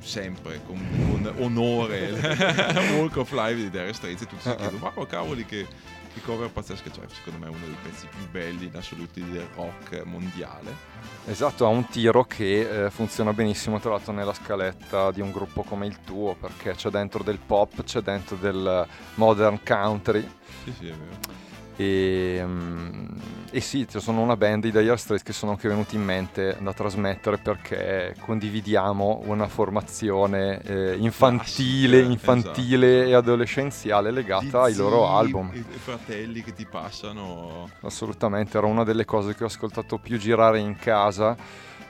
[0.00, 0.78] sempre con,
[1.10, 2.10] con onore
[2.96, 5.66] Walk of Life di Dire Straits e tutti si chiedono ma cavoli che
[6.12, 9.46] che cover pazzesca, cioè secondo me è uno dei pezzi più belli in assoluto del
[9.54, 10.88] rock mondiale.
[11.26, 15.62] Esatto, ha un tiro che eh, funziona benissimo tra l'altro nella scaletta di un gruppo
[15.62, 20.28] come il tuo, perché c'è dentro del pop, c'è dentro del modern country.
[20.64, 21.38] Sì, sì, è vero.
[21.76, 23.16] E, um,
[23.52, 26.56] e sì, ci sono una band di Dire Straits che sono anche venuti in mente
[26.60, 33.10] da trasmettere perché condividiamo una formazione eh, infantile, infantile esatto.
[33.10, 35.50] e adolescenziale legata ai loro album.
[35.52, 37.68] I, fratelli che ti passano.
[37.80, 41.36] Assolutamente, era una delle cose che ho ascoltato più girare in casa.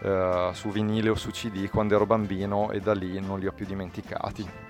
[0.02, 3.52] Eh, su vinile o su CD quando ero bambino e da lì non li ho
[3.52, 4.69] più dimenticati.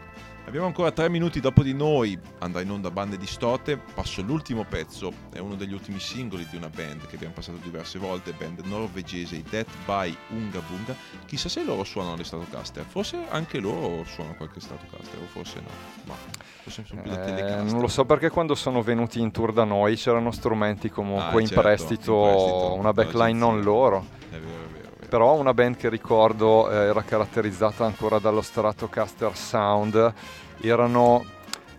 [0.51, 4.65] Abbiamo ancora tre minuti dopo di noi, andrà in onda Bande di Stote, passo l'ultimo
[4.65, 8.59] pezzo, è uno degli ultimi singoli di una band che abbiamo passato diverse volte, band
[8.65, 14.03] norvegese, i Death by Unga Bunga, chissà se loro suonano le Stratocaster, forse anche loro
[14.03, 15.69] suonano qualche Stratocaster o forse no,
[16.07, 16.15] ma
[16.63, 19.63] forse sono più da eh, Non lo so perché quando sono venuti in tour da
[19.63, 24.05] noi c'erano strumenti comunque ah, in, certo, prestito, in prestito, una backline non loro.
[24.29, 24.70] È vero
[25.11, 30.15] però una band che ricordo eh, era caratterizzata ancora dallo Stratocaster Sound
[30.61, 31.25] erano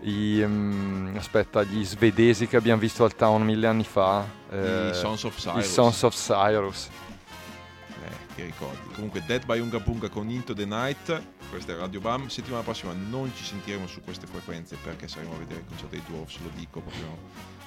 [0.02, 4.24] i, um, aspetta, gli svedesi che abbiamo visto al Town mille anni fa.
[4.50, 5.64] Eh, I Sons of Cyrus.
[5.64, 6.90] I Sons of Cyrus.
[8.04, 8.92] Eh, che ricordi.
[8.94, 12.26] Comunque Dead by Unga Bunga con Into the Night, questa è Radio Bam.
[12.26, 16.02] Settimana prossima non ci sentiremo su queste frequenze perché saremo a vedere il concerto dei
[16.06, 17.16] Dwarfs, lo dico proprio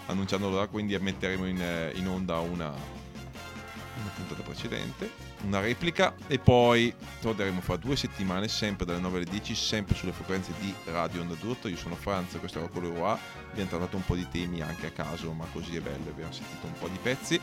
[0.06, 6.40] annunciandolo da, quindi metteremo in, eh, in onda una, una puntata precedente una replica e
[6.40, 11.22] poi torneremo fra due settimane sempre dalle 9 alle 10 sempre sulle frequenze di Radio
[11.22, 11.68] Onda d'Urto.
[11.68, 13.18] Io sono Franz questo era quello Leroy
[13.52, 16.66] abbiamo trattato un po' di temi anche a caso ma così è bello abbiamo sentito
[16.66, 17.40] un po' di pezzi.